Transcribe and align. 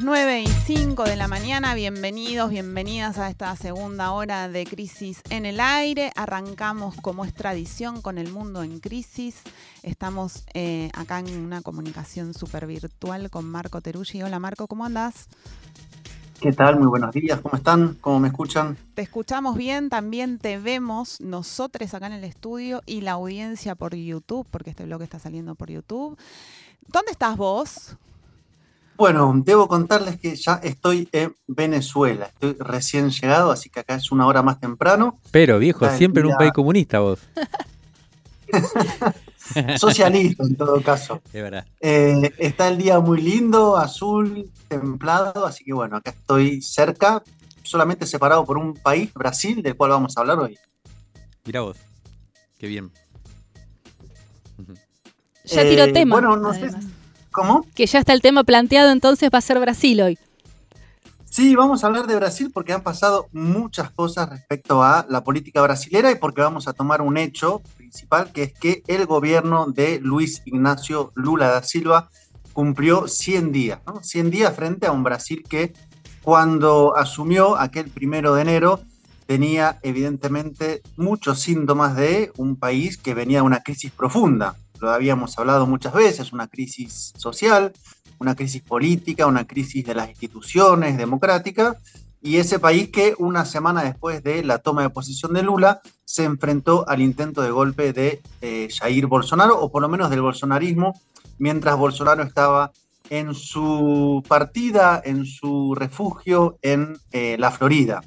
Las 0.00 0.04
9 0.04 0.42
y 0.42 0.46
5 0.46 1.04
de 1.04 1.16
la 1.16 1.28
mañana. 1.28 1.74
Bienvenidos, 1.74 2.50
bienvenidas 2.50 3.18
a 3.18 3.28
esta 3.28 3.54
segunda 3.56 4.12
hora 4.12 4.48
de 4.48 4.64
Crisis 4.64 5.22
en 5.28 5.44
el 5.44 5.60
Aire. 5.60 6.10
Arrancamos, 6.16 6.96
como 6.96 7.26
es 7.26 7.34
tradición, 7.34 8.00
con 8.00 8.16
el 8.16 8.32
mundo 8.32 8.62
en 8.62 8.80
crisis. 8.80 9.42
Estamos 9.82 10.44
eh, 10.54 10.90
acá 10.94 11.18
en 11.18 11.44
una 11.44 11.60
comunicación 11.60 12.32
súper 12.32 12.66
virtual 12.66 13.28
con 13.28 13.44
Marco 13.44 13.82
Teruggi. 13.82 14.22
Hola 14.22 14.38
Marco, 14.38 14.66
¿cómo 14.66 14.86
andás? 14.86 15.28
¿Qué 16.40 16.52
tal? 16.52 16.78
Muy 16.78 16.86
buenos 16.86 17.12
días. 17.12 17.40
¿Cómo 17.40 17.56
están? 17.56 17.98
¿Cómo 18.00 18.20
me 18.20 18.28
escuchan? 18.28 18.78
Te 18.94 19.02
escuchamos 19.02 19.56
bien, 19.56 19.90
también 19.90 20.38
te 20.38 20.58
vemos 20.58 21.20
nosotros 21.20 21.92
acá 21.92 22.06
en 22.06 22.14
el 22.14 22.24
estudio 22.24 22.82
y 22.86 23.02
la 23.02 23.12
audiencia 23.12 23.74
por 23.74 23.94
YouTube, 23.94 24.46
porque 24.50 24.70
este 24.70 24.86
blog 24.86 25.02
está 25.02 25.18
saliendo 25.18 25.54
por 25.56 25.70
YouTube. 25.70 26.16
¿Dónde 26.86 27.12
estás 27.12 27.36
vos? 27.36 27.96
Bueno, 29.00 29.32
debo 29.34 29.66
contarles 29.66 30.20
que 30.20 30.36
ya 30.36 30.60
estoy 30.62 31.08
en 31.12 31.34
Venezuela. 31.46 32.26
Estoy 32.26 32.54
recién 32.60 33.08
llegado, 33.08 33.50
así 33.50 33.70
que 33.70 33.80
acá 33.80 33.94
es 33.94 34.12
una 34.12 34.26
hora 34.26 34.42
más 34.42 34.60
temprano. 34.60 35.18
Pero 35.30 35.58
viejo, 35.58 35.88
siempre 35.88 36.20
en 36.20 36.26
un 36.28 36.36
país 36.36 36.52
comunista 36.52 36.98
vos. 37.00 37.18
Socialista 39.78 40.42
en 40.44 40.54
todo 40.54 40.82
caso. 40.82 41.22
Es 41.32 41.42
verdad. 41.42 41.64
Eh, 41.80 42.30
está 42.36 42.68
el 42.68 42.76
día 42.76 43.00
muy 43.00 43.22
lindo, 43.22 43.78
azul, 43.78 44.50
templado, 44.68 45.46
así 45.46 45.64
que 45.64 45.72
bueno, 45.72 45.96
acá 45.96 46.10
estoy 46.10 46.60
cerca, 46.60 47.22
solamente 47.62 48.04
separado 48.04 48.44
por 48.44 48.58
un 48.58 48.74
país, 48.74 49.14
Brasil, 49.14 49.62
del 49.62 49.76
cual 49.76 49.92
vamos 49.92 50.14
a 50.18 50.20
hablar 50.20 50.40
hoy. 50.40 50.58
Mira 51.46 51.62
vos, 51.62 51.78
qué 52.58 52.66
bien. 52.66 52.90
Ya 55.46 55.62
tiró 55.62 55.84
Eh, 55.84 55.92
tema. 55.92 56.16
Bueno, 56.16 56.36
no 56.36 56.52
sé. 56.52 56.68
Que 57.74 57.86
ya 57.86 57.98
está 57.98 58.12
el 58.12 58.22
tema 58.22 58.44
planteado, 58.44 58.90
entonces 58.90 59.30
va 59.32 59.38
a 59.38 59.42
ser 59.42 59.58
Brasil 59.60 60.00
hoy. 60.00 60.18
Sí, 61.30 61.54
vamos 61.54 61.84
a 61.84 61.86
hablar 61.86 62.08
de 62.08 62.16
Brasil 62.16 62.50
porque 62.52 62.72
han 62.72 62.82
pasado 62.82 63.28
muchas 63.30 63.92
cosas 63.92 64.28
respecto 64.28 64.82
a 64.82 65.06
la 65.08 65.22
política 65.22 65.62
brasilera 65.62 66.10
y 66.10 66.16
porque 66.16 66.42
vamos 66.42 66.66
a 66.66 66.72
tomar 66.72 67.02
un 67.02 67.16
hecho 67.16 67.62
principal, 67.76 68.32
que 68.32 68.42
es 68.42 68.52
que 68.52 68.82
el 68.88 69.06
gobierno 69.06 69.66
de 69.66 70.00
Luis 70.00 70.42
Ignacio 70.44 71.12
Lula 71.14 71.48
da 71.48 71.62
Silva 71.62 72.10
cumplió 72.52 73.06
100 73.06 73.52
días, 73.52 73.78
¿no? 73.86 74.02
100 74.02 74.30
días 74.30 74.56
frente 74.56 74.88
a 74.88 74.92
un 74.92 75.04
Brasil 75.04 75.44
que 75.48 75.72
cuando 76.22 76.96
asumió 76.96 77.56
aquel 77.56 77.90
primero 77.90 78.34
de 78.34 78.42
enero 78.42 78.80
tenía 79.26 79.78
evidentemente 79.82 80.82
muchos 80.96 81.38
síntomas 81.38 81.94
de 81.94 82.32
un 82.36 82.56
país 82.56 82.96
que 82.96 83.14
venía 83.14 83.38
de 83.38 83.42
una 83.42 83.60
crisis 83.60 83.92
profunda. 83.92 84.56
Lo 84.80 84.90
habíamos 84.90 85.38
hablado 85.38 85.66
muchas 85.66 85.92
veces, 85.92 86.32
una 86.32 86.48
crisis 86.48 87.12
social, 87.16 87.72
una 88.18 88.34
crisis 88.34 88.62
política, 88.62 89.26
una 89.26 89.46
crisis 89.46 89.84
de 89.84 89.94
las 89.94 90.08
instituciones 90.08 90.96
democráticas, 90.96 91.76
y 92.22 92.36
ese 92.36 92.58
país 92.58 92.90
que 92.90 93.14
una 93.18 93.44
semana 93.44 93.82
después 93.82 94.22
de 94.22 94.44
la 94.44 94.58
toma 94.58 94.82
de 94.82 94.90
posición 94.90 95.32
de 95.32 95.42
Lula 95.42 95.80
se 96.04 96.24
enfrentó 96.24 96.86
al 96.88 97.00
intento 97.00 97.40
de 97.40 97.50
golpe 97.50 97.92
de 97.92 98.20
eh, 98.42 98.68
Jair 98.78 99.06
Bolsonaro, 99.06 99.58
o 99.58 99.70
por 99.70 99.82
lo 99.82 99.88
menos 99.88 100.10
del 100.10 100.22
bolsonarismo, 100.22 101.00
mientras 101.38 101.76
Bolsonaro 101.78 102.22
estaba 102.22 102.72
en 103.08 103.34
su 103.34 104.22
partida, 104.28 105.00
en 105.04 105.24
su 105.24 105.74
refugio 105.74 106.58
en 106.62 106.98
eh, 107.12 107.36
la 107.38 107.50
Florida. 107.50 108.02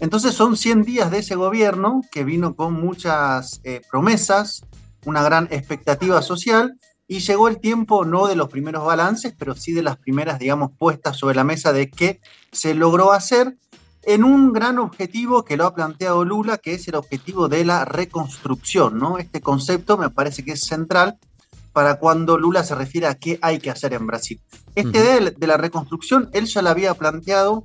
Entonces 0.00 0.34
son 0.34 0.56
100 0.56 0.82
días 0.82 1.10
de 1.10 1.18
ese 1.18 1.34
gobierno 1.34 2.02
que 2.12 2.24
vino 2.24 2.54
con 2.54 2.74
muchas 2.74 3.60
eh, 3.64 3.82
promesas, 3.90 4.64
una 5.04 5.22
gran 5.22 5.48
expectativa 5.50 6.22
social 6.22 6.78
y 7.06 7.20
llegó 7.20 7.48
el 7.48 7.58
tiempo 7.58 8.04
no 8.04 8.26
de 8.26 8.36
los 8.36 8.50
primeros 8.50 8.84
balances, 8.84 9.34
pero 9.36 9.54
sí 9.54 9.72
de 9.72 9.82
las 9.82 9.96
primeras, 9.96 10.38
digamos, 10.38 10.72
puestas 10.78 11.16
sobre 11.16 11.34
la 11.34 11.44
mesa 11.44 11.72
de 11.72 11.90
qué 11.90 12.20
se 12.52 12.74
logró 12.74 13.12
hacer 13.12 13.56
en 14.02 14.24
un 14.24 14.52
gran 14.52 14.78
objetivo 14.78 15.44
que 15.44 15.56
lo 15.56 15.66
ha 15.66 15.74
planteado 15.74 16.24
Lula, 16.24 16.58
que 16.58 16.74
es 16.74 16.86
el 16.88 16.94
objetivo 16.94 17.48
de 17.48 17.64
la 17.64 17.84
reconstrucción, 17.84 18.98
¿no? 18.98 19.18
Este 19.18 19.40
concepto 19.40 19.96
me 19.96 20.10
parece 20.10 20.44
que 20.44 20.52
es 20.52 20.60
central 20.60 21.18
para 21.72 21.98
cuando 21.98 22.38
Lula 22.38 22.62
se 22.64 22.74
refiere 22.74 23.06
a 23.06 23.14
qué 23.14 23.38
hay 23.40 23.58
que 23.58 23.70
hacer 23.70 23.94
en 23.94 24.06
Brasil. 24.06 24.40
Este 24.74 25.00
de, 25.02 25.30
de 25.30 25.46
la 25.46 25.56
reconstrucción, 25.56 26.28
él 26.32 26.46
ya 26.46 26.62
lo 26.62 26.70
había 26.70 26.94
planteado 26.94 27.64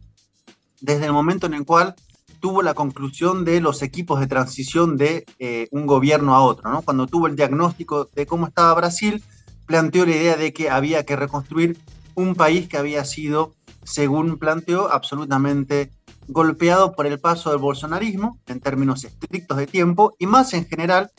desde 0.82 1.06
el 1.06 1.14
momento 1.14 1.48
en 1.48 1.54
el 1.54 1.66
cual 1.66 1.96
tuvo 2.44 2.62
la 2.62 2.74
conclusión 2.74 3.46
de 3.46 3.62
los 3.62 3.82
equipos 3.84 4.20
de 4.20 4.28
transición 4.28 4.98
de 4.98 5.24
eh, 5.40 5.70
un 5.72 5.88
gobierno 5.88 6.36
a 6.36 6.42
otro, 6.42 6.70
¿no? 6.70 6.82
Cuando 6.82 7.08
tuvo 7.08 7.28
el 7.28 7.38
diagnóstico 7.38 8.10
de 8.14 8.26
cómo 8.26 8.48
estaba 8.48 8.74
Brasil, 8.74 9.24
planteó 9.66 10.06
la 10.06 10.12
idea 10.12 10.36
de 10.36 10.52
que 10.52 10.70
había 10.70 11.06
que 11.06 11.16
reconstruir 11.16 11.78
un 12.16 12.36
país 12.36 12.68
que 12.68 12.76
había 12.76 13.06
sido, 13.06 13.56
según 13.86 14.40
planteó, 14.40 14.92
absolutamente 14.92 15.94
golpeado 16.28 16.92
por 16.92 17.06
el 17.06 17.18
paso 17.18 17.50
del 17.50 17.60
bolsonarismo 17.60 18.38
en 18.48 18.60
términos 18.60 19.06
estrictos 19.06 19.58
de 19.58 19.66
tiempo 19.66 20.14
y 20.20 20.28
más 20.28 20.54
en 20.54 20.66
general 20.66 21.12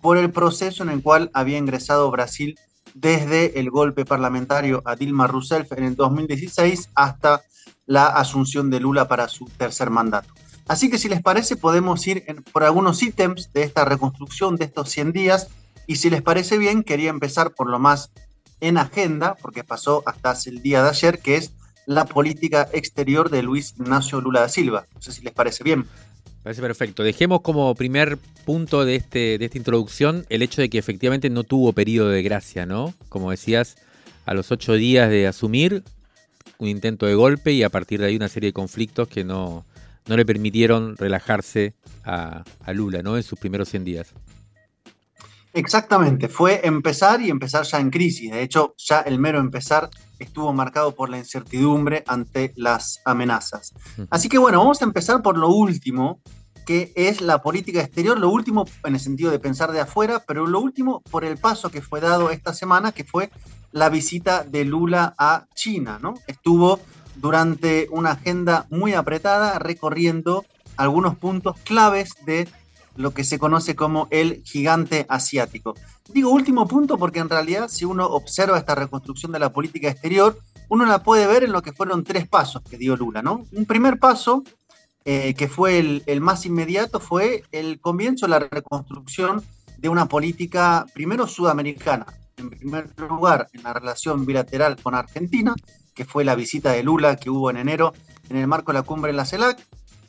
por 0.00 0.16
el 0.16 0.32
proceso 0.32 0.82
en 0.82 0.88
el 0.88 1.00
cual 1.00 1.30
había 1.32 1.58
ingresado 1.58 2.10
Brasil 2.10 2.58
desde 2.94 3.60
el 3.60 3.70
golpe 3.70 4.04
parlamentario 4.04 4.82
a 4.84 4.96
Dilma 4.96 5.28
Rousseff 5.28 5.70
en 5.70 5.84
el 5.84 5.94
2016 5.94 6.90
hasta 6.96 7.42
la 7.86 8.08
asunción 8.08 8.68
de 8.68 8.80
Lula 8.80 9.06
para 9.06 9.28
su 9.28 9.44
tercer 9.44 9.88
mandato. 9.88 10.34
Así 10.72 10.88
que 10.88 10.96
si 10.96 11.10
les 11.10 11.20
parece 11.20 11.56
podemos 11.56 12.06
ir 12.06 12.24
por 12.50 12.64
algunos 12.64 13.02
ítems 13.02 13.52
de 13.52 13.62
esta 13.62 13.84
reconstrucción 13.84 14.56
de 14.56 14.64
estos 14.64 14.88
100 14.88 15.12
días 15.12 15.48
y 15.86 15.96
si 15.96 16.08
les 16.08 16.22
parece 16.22 16.56
bien 16.56 16.82
quería 16.82 17.10
empezar 17.10 17.52
por 17.52 17.68
lo 17.68 17.78
más 17.78 18.10
en 18.62 18.78
agenda, 18.78 19.34
porque 19.42 19.64
pasó 19.64 20.02
hasta 20.06 20.30
hace 20.30 20.48
el 20.48 20.62
día 20.62 20.82
de 20.82 20.88
ayer, 20.88 21.18
que 21.18 21.36
es 21.36 21.52
la 21.84 22.06
política 22.06 22.70
exterior 22.72 23.28
de 23.28 23.42
Luis 23.42 23.74
Ignacio 23.78 24.22
Lula 24.22 24.40
da 24.40 24.48
Silva. 24.48 24.86
No 24.94 25.02
sé 25.02 25.12
si 25.12 25.20
les 25.20 25.34
parece 25.34 25.62
bien. 25.62 25.84
Parece 26.42 26.62
perfecto. 26.62 27.02
Dejemos 27.02 27.42
como 27.42 27.74
primer 27.74 28.16
punto 28.46 28.86
de, 28.86 28.96
este, 28.96 29.36
de 29.36 29.44
esta 29.44 29.58
introducción 29.58 30.24
el 30.30 30.40
hecho 30.40 30.62
de 30.62 30.70
que 30.70 30.78
efectivamente 30.78 31.28
no 31.28 31.44
tuvo 31.44 31.74
periodo 31.74 32.08
de 32.08 32.22
gracia, 32.22 32.64
¿no? 32.64 32.94
Como 33.10 33.30
decías, 33.30 33.76
a 34.24 34.32
los 34.32 34.50
ocho 34.50 34.72
días 34.72 35.10
de 35.10 35.26
asumir, 35.26 35.84
un 36.56 36.68
intento 36.68 37.04
de 37.04 37.14
golpe 37.14 37.52
y 37.52 37.62
a 37.62 37.68
partir 37.68 38.00
de 38.00 38.06
ahí 38.06 38.16
una 38.16 38.30
serie 38.30 38.48
de 38.48 38.54
conflictos 38.54 39.06
que 39.06 39.22
no, 39.22 39.66
no 40.06 40.16
le 40.16 40.24
permitieron 40.24 40.96
relajarse 40.96 41.74
a, 42.04 42.44
a 42.64 42.72
Lula, 42.72 43.02
¿no? 43.02 43.16
En 43.16 43.22
sus 43.22 43.38
primeros 43.38 43.68
100 43.68 43.84
días. 43.84 44.14
Exactamente, 45.54 46.28
fue 46.28 46.66
empezar 46.66 47.20
y 47.20 47.28
empezar 47.28 47.64
ya 47.64 47.78
en 47.78 47.90
crisis. 47.90 48.30
De 48.30 48.42
hecho, 48.42 48.74
ya 48.78 49.00
el 49.00 49.18
mero 49.18 49.38
empezar 49.38 49.90
estuvo 50.18 50.52
marcado 50.52 50.94
por 50.94 51.10
la 51.10 51.18
incertidumbre 51.18 52.02
ante 52.06 52.52
las 52.56 53.00
amenazas. 53.04 53.74
Así 54.08 54.28
que 54.28 54.38
bueno, 54.38 54.58
vamos 54.58 54.80
a 54.80 54.86
empezar 54.86 55.20
por 55.20 55.36
lo 55.36 55.48
último, 55.50 56.20
que 56.64 56.92
es 56.96 57.20
la 57.20 57.42
política 57.42 57.80
exterior, 57.80 58.18
lo 58.18 58.30
último 58.30 58.64
en 58.84 58.94
el 58.94 59.00
sentido 59.00 59.30
de 59.30 59.38
pensar 59.38 59.72
de 59.72 59.80
afuera, 59.80 60.22
pero 60.26 60.46
lo 60.46 60.60
último 60.60 61.02
por 61.10 61.24
el 61.24 61.36
paso 61.36 61.70
que 61.70 61.82
fue 61.82 62.00
dado 62.00 62.30
esta 62.30 62.54
semana, 62.54 62.92
que 62.92 63.04
fue 63.04 63.30
la 63.72 63.90
visita 63.90 64.44
de 64.44 64.64
Lula 64.64 65.14
a 65.18 65.46
China, 65.54 65.98
¿no? 66.00 66.14
Estuvo 66.26 66.80
durante 67.16 67.88
una 67.90 68.12
agenda 68.12 68.66
muy 68.70 68.94
apretada 68.94 69.58
recorriendo 69.58 70.44
algunos 70.76 71.16
puntos 71.16 71.56
claves 71.64 72.10
de 72.24 72.48
lo 72.96 73.12
que 73.14 73.24
se 73.24 73.38
conoce 73.38 73.74
como 73.74 74.08
el 74.10 74.42
gigante 74.44 75.06
asiático. 75.08 75.74
Digo 76.12 76.30
último 76.30 76.66
punto 76.68 76.98
porque 76.98 77.20
en 77.20 77.28
realidad 77.28 77.68
si 77.68 77.84
uno 77.84 78.06
observa 78.06 78.58
esta 78.58 78.74
reconstrucción 78.74 79.32
de 79.32 79.38
la 79.38 79.52
política 79.52 79.88
exterior, 79.88 80.38
uno 80.68 80.84
la 80.86 81.02
puede 81.02 81.26
ver 81.26 81.44
en 81.44 81.52
lo 81.52 81.62
que 81.62 81.72
fueron 81.72 82.04
tres 82.04 82.26
pasos 82.26 82.62
que 82.62 82.76
dio 82.76 82.96
Lula, 82.96 83.22
¿no? 83.22 83.46
Un 83.52 83.66
primer 83.66 83.98
paso, 83.98 84.42
eh, 85.04 85.34
que 85.34 85.48
fue 85.48 85.78
el, 85.78 86.02
el 86.06 86.20
más 86.20 86.46
inmediato, 86.46 87.00
fue 87.00 87.44
el 87.52 87.80
comienzo 87.80 88.26
de 88.26 88.30
la 88.30 88.38
reconstrucción 88.40 89.42
de 89.78 89.88
una 89.88 90.06
política, 90.06 90.86
primero 90.94 91.26
sudamericana, 91.26 92.06
en 92.36 92.50
primer 92.50 92.88
lugar 92.98 93.48
en 93.52 93.62
la 93.62 93.72
relación 93.72 94.24
bilateral 94.24 94.76
con 94.80 94.94
Argentina, 94.94 95.54
que 95.94 96.04
fue 96.04 96.24
la 96.24 96.34
visita 96.34 96.72
de 96.72 96.82
Lula 96.82 97.16
que 97.16 97.30
hubo 97.30 97.50
en 97.50 97.56
enero 97.56 97.92
en 98.28 98.36
el 98.36 98.46
marco 98.46 98.72
de 98.72 98.78
la 98.78 98.82
cumbre 98.82 99.10
en 99.10 99.16
la 99.16 99.24
CELAC, 99.24 99.58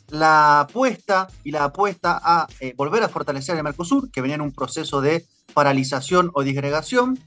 la 0.09 0.62
apuesta 0.62 1.27
y 1.44 1.51
la 1.51 1.65
apuesta 1.65 2.19
a 2.24 2.47
eh, 2.59 2.74
volver 2.77 3.03
a 3.03 3.09
fortalecer 3.09 3.57
el 3.57 3.63
Mercosur, 3.63 4.12
que 4.12 4.21
venía 4.21 4.35
en 4.35 4.41
un 4.41 4.51
proceso 4.51 5.01
de 5.01 5.25
paralización 5.53 6.31
o 6.33 6.44
disgregación, 6.44 7.19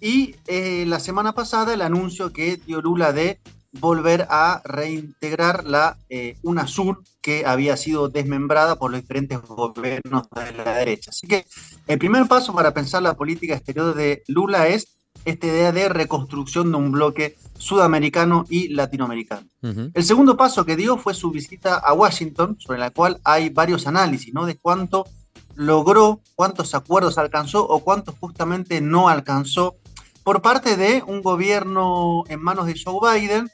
y 0.00 0.34
eh, 0.46 0.84
la 0.86 0.98
semana 0.98 1.34
pasada 1.34 1.74
el 1.74 1.82
anuncio 1.82 2.32
que 2.32 2.56
dio 2.56 2.80
Lula 2.80 3.12
de 3.12 3.38
volver 3.72 4.26
a 4.30 4.62
reintegrar 4.64 5.64
la 5.64 5.96
eh, 6.08 6.36
UNASUR 6.42 7.02
que 7.20 7.44
había 7.46 7.76
sido 7.76 8.08
desmembrada 8.08 8.76
por 8.76 8.90
los 8.90 9.00
diferentes 9.00 9.40
gobiernos 9.42 10.28
de 10.30 10.52
la 10.52 10.74
derecha. 10.74 11.10
Así 11.10 11.28
que 11.28 11.44
el 11.86 11.98
primer 11.98 12.26
paso 12.26 12.52
para 12.54 12.74
pensar 12.74 13.02
la 13.02 13.14
política 13.14 13.54
exterior 13.54 13.94
de 13.94 14.22
Lula 14.26 14.68
es 14.68 14.99
esta 15.24 15.46
idea 15.46 15.72
de 15.72 15.88
reconstrucción 15.88 16.70
de 16.70 16.78
un 16.78 16.92
bloque 16.92 17.36
sudamericano 17.58 18.46
y 18.48 18.68
latinoamericano. 18.68 19.46
El 19.62 20.04
segundo 20.04 20.36
paso 20.36 20.64
que 20.64 20.76
dio 20.76 20.96
fue 20.96 21.14
su 21.14 21.30
visita 21.30 21.76
a 21.76 21.92
Washington, 21.92 22.56
sobre 22.58 22.78
la 22.78 22.90
cual 22.90 23.20
hay 23.24 23.50
varios 23.50 23.86
análisis, 23.86 24.32
¿no? 24.32 24.46
De 24.46 24.56
cuánto 24.56 25.06
logró, 25.54 26.20
cuántos 26.34 26.74
acuerdos 26.74 27.18
alcanzó 27.18 27.66
o 27.66 27.80
cuántos 27.80 28.14
justamente 28.18 28.80
no 28.80 29.08
alcanzó 29.08 29.76
por 30.24 30.42
parte 30.42 30.76
de 30.76 31.02
un 31.06 31.22
gobierno 31.22 32.22
en 32.28 32.42
manos 32.42 32.66
de 32.66 32.80
Joe 32.82 33.18
Biden 33.18 33.50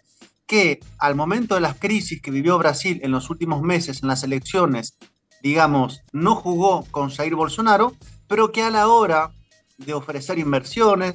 que 0.47 0.81
al 0.99 1.17
momento 1.17 1.57
de 1.57 1.61
las 1.61 1.77
crisis 1.79 2.23
que 2.23 2.31
vivió 2.31 2.59
Brasil 2.59 3.01
en 3.03 3.11
los 3.11 3.31
últimos 3.31 3.63
meses 3.63 4.03
en 4.03 4.09
las 4.09 4.23
elecciones, 4.23 4.97
digamos, 5.43 6.03
no 6.13 6.37
jugó 6.37 6.85
con 6.91 7.11
Jair 7.11 7.35
Bolsonaro, 7.35 7.93
pero 8.29 8.53
que 8.53 8.63
a 8.63 8.71
la 8.71 8.89
hora 8.89 9.33
de 9.79 9.95
ofrecer 9.95 10.39
inversiones, 10.39 11.15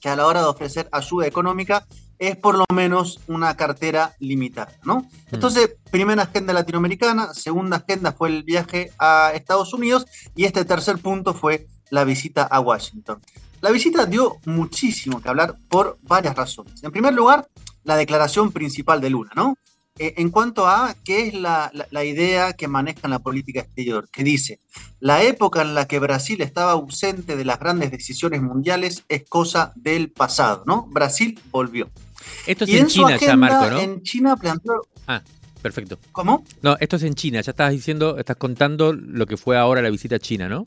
que 0.00 0.08
a 0.08 0.16
la 0.16 0.26
hora 0.26 0.40
de 0.40 0.46
ofrecer 0.46 0.88
ayuda 0.92 1.26
económica, 1.26 1.86
es 2.18 2.36
por 2.36 2.56
lo 2.56 2.64
menos 2.72 3.20
una 3.26 3.56
cartera 3.56 4.14
limitada, 4.20 4.72
¿no? 4.84 5.00
Mm. 5.00 5.34
Entonces, 5.34 5.76
primera 5.90 6.22
agenda 6.22 6.52
latinoamericana, 6.52 7.34
segunda 7.34 7.78
agenda 7.78 8.12
fue 8.12 8.28
el 8.28 8.42
viaje 8.42 8.92
a 8.98 9.32
Estados 9.34 9.74
Unidos 9.74 10.06
y 10.34 10.44
este 10.44 10.64
tercer 10.64 10.98
punto 10.98 11.34
fue 11.34 11.66
la 11.90 12.04
visita 12.04 12.42
a 12.42 12.60
Washington. 12.60 13.20
La 13.60 13.70
visita 13.70 14.06
dio 14.06 14.36
muchísimo 14.44 15.20
que 15.20 15.28
hablar 15.28 15.56
por 15.68 15.98
varias 16.02 16.36
razones. 16.36 16.82
En 16.82 16.90
primer 16.90 17.14
lugar, 17.14 17.48
la 17.84 17.96
declaración 17.96 18.52
principal 18.52 19.00
de 19.00 19.10
Lula, 19.10 19.30
¿no? 19.34 19.56
Eh, 19.98 20.14
en 20.18 20.30
cuanto 20.30 20.66
a 20.66 20.94
qué 21.04 21.28
es 21.28 21.34
la, 21.34 21.70
idea 22.04 22.52
que 22.52 22.68
maneja 22.68 23.00
en 23.04 23.10
la 23.10 23.18
política 23.18 23.60
exterior, 23.60 24.08
que 24.10 24.24
dice, 24.24 24.60
la 25.00 25.22
época 25.22 25.62
en 25.62 25.74
la 25.74 25.86
que 25.88 25.98
Brasil 25.98 26.42
estaba 26.42 26.72
ausente 26.72 27.34
de 27.34 27.44
las 27.46 27.58
grandes 27.58 27.90
decisiones 27.90 28.42
mundiales 28.42 29.04
es 29.08 29.24
cosa 29.26 29.72
del 29.74 30.10
pasado, 30.10 30.64
¿no? 30.66 30.86
Brasil 30.90 31.40
volvió. 31.50 31.90
Esto 32.46 32.64
es 32.64 32.70
en, 32.70 32.86
China 32.88 33.16
ya, 33.16 33.36
Marco, 33.36 33.70
¿no? 33.70 33.80
En 33.80 34.02
China 34.02 34.36
planteó... 34.36 34.82
Ah, 35.06 35.22
perfecto. 35.62 35.98
¿Cómo? 36.12 36.44
No, 36.60 36.76
esto 36.78 36.96
es 36.96 37.02
en 37.02 37.14
China, 37.14 37.40
ya 37.40 37.52
estabas 37.52 37.72
diciendo, 37.72 38.18
estás 38.18 38.36
contando 38.36 38.92
lo 38.92 39.26
que 39.26 39.38
fue 39.38 39.56
ahora 39.56 39.80
la 39.80 39.88
visita 39.88 40.16
a 40.16 40.18
China, 40.18 40.48
¿no? 40.48 40.66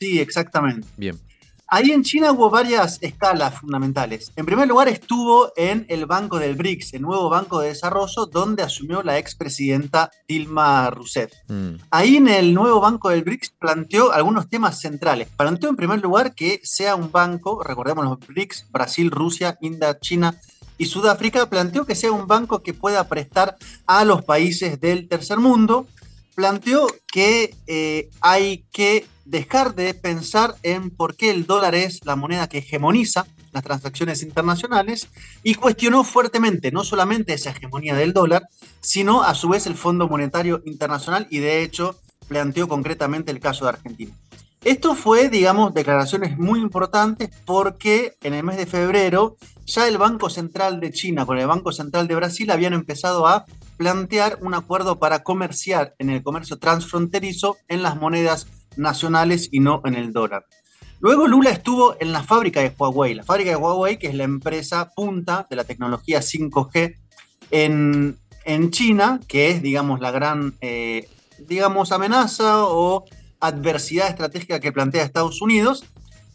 Sí, 0.00 0.18
exactamente. 0.18 0.88
Bien. 0.96 1.16
Ahí 1.74 1.90
en 1.90 2.02
China 2.02 2.32
hubo 2.32 2.50
varias 2.50 2.98
escalas 3.00 3.58
fundamentales. 3.58 4.30
En 4.36 4.44
primer 4.44 4.68
lugar 4.68 4.88
estuvo 4.88 5.54
en 5.56 5.86
el 5.88 6.04
Banco 6.04 6.38
del 6.38 6.54
BRICS, 6.54 6.92
el 6.92 7.00
nuevo 7.00 7.30
Banco 7.30 7.60
de 7.60 7.68
Desarrollo, 7.68 8.26
donde 8.26 8.62
asumió 8.62 9.02
la 9.02 9.16
expresidenta 9.16 10.10
Dilma 10.28 10.90
Rousseff. 10.90 11.32
Mm. 11.48 11.76
Ahí 11.90 12.16
en 12.18 12.28
el 12.28 12.52
nuevo 12.52 12.78
Banco 12.78 13.08
del 13.08 13.24
BRICS 13.24 13.54
planteó 13.58 14.12
algunos 14.12 14.50
temas 14.50 14.80
centrales. 14.80 15.28
Planteó 15.34 15.70
en 15.70 15.76
primer 15.76 16.02
lugar 16.02 16.34
que 16.34 16.60
sea 16.62 16.94
un 16.94 17.10
banco, 17.10 17.64
recordemos 17.64 18.04
los 18.04 18.18
BRICS, 18.18 18.66
Brasil, 18.70 19.10
Rusia, 19.10 19.56
India, 19.62 19.98
China 19.98 20.38
y 20.76 20.84
Sudáfrica, 20.84 21.48
planteó 21.48 21.86
que 21.86 21.94
sea 21.94 22.12
un 22.12 22.26
banco 22.26 22.62
que 22.62 22.74
pueda 22.74 23.08
prestar 23.08 23.56
a 23.86 24.04
los 24.04 24.22
países 24.26 24.78
del 24.78 25.08
tercer 25.08 25.38
mundo. 25.38 25.86
Planteó 26.34 26.86
que 27.10 27.54
eh, 27.66 28.10
hay 28.20 28.66
que 28.72 29.06
dejar 29.24 29.74
de 29.74 29.94
pensar 29.94 30.56
en 30.62 30.90
por 30.90 31.16
qué 31.16 31.30
el 31.30 31.46
dólar 31.46 31.74
es 31.74 32.04
la 32.04 32.16
moneda 32.16 32.48
que 32.48 32.58
hegemoniza 32.58 33.26
las 33.52 33.62
transacciones 33.62 34.22
internacionales 34.22 35.08
y 35.42 35.54
cuestionó 35.54 36.04
fuertemente 36.04 36.72
no 36.72 36.84
solamente 36.84 37.34
esa 37.34 37.50
hegemonía 37.50 37.94
del 37.94 38.12
dólar, 38.12 38.48
sino 38.80 39.22
a 39.22 39.34
su 39.34 39.48
vez 39.48 39.66
el 39.66 39.74
Fondo 39.74 40.08
Monetario 40.08 40.62
Internacional 40.64 41.26
y 41.30 41.38
de 41.38 41.62
hecho 41.62 41.96
planteó 42.28 42.66
concretamente 42.66 43.30
el 43.30 43.40
caso 43.40 43.64
de 43.64 43.70
Argentina. 43.70 44.12
Esto 44.64 44.94
fue, 44.94 45.28
digamos, 45.28 45.74
declaraciones 45.74 46.38
muy 46.38 46.60
importantes 46.60 47.30
porque 47.44 48.14
en 48.22 48.32
el 48.32 48.44
mes 48.44 48.56
de 48.56 48.66
febrero 48.66 49.36
ya 49.66 49.88
el 49.88 49.98
Banco 49.98 50.30
Central 50.30 50.78
de 50.78 50.92
China 50.92 51.26
con 51.26 51.38
el 51.38 51.46
Banco 51.46 51.72
Central 51.72 52.06
de 52.06 52.14
Brasil 52.14 52.50
habían 52.50 52.72
empezado 52.72 53.26
a 53.26 53.44
plantear 53.76 54.38
un 54.40 54.54
acuerdo 54.54 55.00
para 55.00 55.24
comerciar 55.24 55.94
en 55.98 56.10
el 56.10 56.22
comercio 56.22 56.58
transfronterizo 56.58 57.56
en 57.68 57.82
las 57.82 57.96
monedas 57.96 58.46
nacionales 58.76 59.48
y 59.52 59.60
no 59.60 59.82
en 59.84 59.94
el 59.94 60.12
dólar. 60.12 60.46
Luego 61.00 61.26
Lula 61.26 61.50
estuvo 61.50 61.96
en 61.98 62.12
la 62.12 62.22
fábrica 62.22 62.60
de 62.60 62.72
Huawei, 62.78 63.14
la 63.14 63.24
fábrica 63.24 63.50
de 63.50 63.56
Huawei 63.56 63.98
que 63.98 64.06
es 64.06 64.14
la 64.14 64.24
empresa 64.24 64.90
punta 64.94 65.46
de 65.50 65.56
la 65.56 65.64
tecnología 65.64 66.20
5G 66.20 66.96
en, 67.50 68.70
China, 68.70 69.20
que 69.28 69.50
es, 69.50 69.62
digamos, 69.62 70.00
la 70.00 70.10
gran, 70.10 70.54
eh, 70.60 71.08
digamos, 71.38 71.92
amenaza 71.92 72.64
o 72.64 73.04
adversidad 73.40 74.08
estratégica 74.08 74.60
que 74.60 74.72
plantea 74.72 75.02
Estados 75.02 75.42
Unidos, 75.42 75.84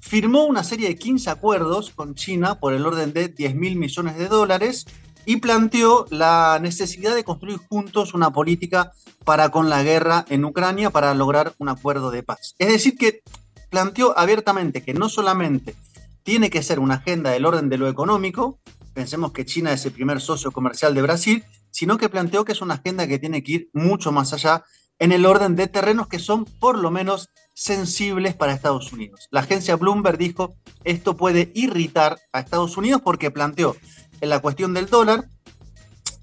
firmó 0.01 0.45
una 0.45 0.63
serie 0.63 0.87
de 0.89 0.95
15 0.97 1.29
acuerdos 1.29 1.91
con 1.91 2.15
China 2.15 2.59
por 2.59 2.73
el 2.73 2.85
orden 2.85 3.13
de 3.13 3.29
10 3.29 3.55
mil 3.55 3.75
millones 3.77 4.17
de 4.17 4.27
dólares 4.27 4.85
y 5.27 5.35
planteó 5.37 6.05
la 6.09 6.57
necesidad 6.61 7.13
de 7.13 7.25
construir 7.25 7.57
juntos 7.57 8.13
una 8.13 8.31
política 8.31 8.93
para 9.25 9.49
con 9.49 9.69
la 9.69 9.83
guerra 9.83 10.25
en 10.29 10.45
Ucrania 10.45 10.89
para 10.89 11.13
lograr 11.13 11.53
un 11.57 11.67
acuerdo 11.67 12.11
de 12.11 12.23
paz. 12.23 12.55
Es 12.59 12.69
decir, 12.69 12.95
que 12.97 13.23
planteó 13.69 14.17
abiertamente 14.17 14.81
que 14.81 14.93
no 14.93 15.09
solamente 15.09 15.75
tiene 16.23 16.49
que 16.49 16.63
ser 16.63 16.79
una 16.79 16.95
agenda 16.95 17.31
del 17.31 17.45
orden 17.45 17.67
de 17.67 17.77
lo 17.77 17.89
económico, 17.89 18.59
pensemos 18.93 19.33
que 19.33 19.45
China 19.45 19.73
es 19.73 19.85
el 19.85 19.91
primer 19.91 20.21
socio 20.21 20.53
comercial 20.53 20.95
de 20.95 21.01
Brasil, 21.01 21.43
sino 21.71 21.97
que 21.97 22.07
planteó 22.07 22.45
que 22.45 22.53
es 22.53 22.61
una 22.61 22.75
agenda 22.75 23.05
que 23.05 23.19
tiene 23.19 23.43
que 23.43 23.51
ir 23.51 23.69
mucho 23.73 24.13
más 24.13 24.31
allá 24.31 24.63
en 24.97 25.11
el 25.11 25.25
orden 25.25 25.57
de 25.57 25.67
terrenos 25.67 26.07
que 26.07 26.19
son 26.19 26.45
por 26.45 26.77
lo 26.77 26.89
menos 26.89 27.31
sensibles 27.53 28.33
para 28.33 28.53
Estados 28.53 28.93
Unidos. 28.93 29.27
La 29.31 29.41
agencia 29.41 29.75
Bloomberg 29.75 30.17
dijo, 30.17 30.55
esto 30.85 31.17
puede 31.17 31.51
irritar 31.53 32.17
a 32.31 32.39
Estados 32.39 32.77
Unidos 32.77 33.01
porque 33.03 33.29
planteó 33.29 33.75
en 34.21 34.29
la 34.29 34.39
cuestión 34.39 34.73
del 34.73 34.87
dólar, 34.87 35.29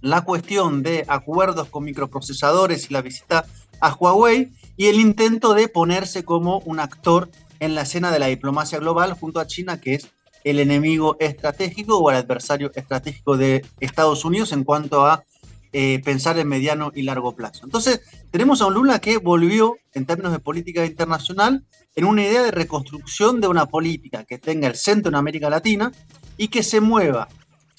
la 0.01 0.23
cuestión 0.23 0.83
de 0.83 1.05
acuerdos 1.09 1.69
con 1.69 1.85
microprocesadores 1.85 2.91
y 2.91 2.93
la 2.93 3.03
visita 3.03 3.47
a 3.81 3.95
Huawei 3.95 4.53
y 4.77 4.87
el 4.87 5.01
intento 5.01 5.55
de 5.55 5.69
ponerse 5.69 6.25
como 6.25 6.59
un 6.61 6.81
actor 6.81 7.31
en 7.61 7.75
la 7.75 7.83
escena 7.83 8.11
de 8.11 8.19
la 8.19 8.27
diplomacia 8.27 8.79
global 8.79 9.15
junto 9.15 9.41
a 9.41 9.47
China, 9.47 9.81
que 9.81 9.95
es 9.95 10.09
el 10.45 10.59
enemigo 10.61 11.17
estratégico 11.21 11.99
o 11.99 12.11
el 12.11 12.17
adversario 12.17 12.71
estratégico 12.75 13.37
de 13.37 13.65
Estados 13.81 14.25
Unidos 14.25 14.53
en 14.53 14.65
cuanto 14.65 15.07
a 15.07 15.25
eh, 15.73 16.01
pensar 16.05 16.39
en 16.39 16.49
mediano 16.49 16.93
y 16.95 17.03
largo 17.03 17.35
plazo. 17.35 17.65
Entonces, 17.65 18.01
tenemos 18.31 18.61
a 18.61 18.67
un 18.67 18.75
Lula 18.75 19.01
que 19.01 19.17
volvió, 19.17 19.77
en 19.95 20.07
términos 20.07 20.33
de 20.33 20.39
política 20.39 20.85
internacional, 20.85 21.65
en 21.97 22.05
una 22.05 22.23
idea 22.23 22.43
de 22.43 22.51
reconstrucción 22.51 23.41
de 23.41 23.49
una 23.49 23.67
política 23.67 24.25
que 24.25 24.39
tenga 24.39 24.69
el 24.69 24.77
centro 24.77 25.09
en 25.09 25.17
América 25.17 25.51
Latina 25.51 25.91
y 26.37 26.49
que 26.49 26.63
se 26.63 26.81
mueva 26.81 27.29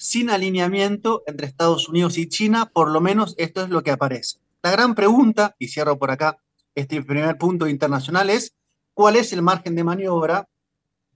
sin 0.06 0.30
alineamiento 0.30 1.22
entre 1.26 1.46
Estados 1.46 1.88
Unidos 1.88 2.18
y 2.18 2.28
China, 2.28 2.66
por 2.66 2.90
lo 2.90 3.00
menos 3.00 3.34
esto 3.38 3.62
es 3.62 3.70
lo 3.70 3.82
que 3.82 3.90
aparece. 3.90 4.38
La 4.62 4.70
gran 4.70 4.94
pregunta, 4.94 5.54
y 5.58 5.68
cierro 5.68 5.98
por 5.98 6.10
acá 6.10 6.38
este 6.74 7.02
primer 7.02 7.38
punto 7.38 7.68
internacional, 7.68 8.30
es 8.30 8.54
cuál 8.94 9.16
es 9.16 9.32
el 9.32 9.42
margen 9.42 9.74
de 9.74 9.84
maniobra 9.84 10.48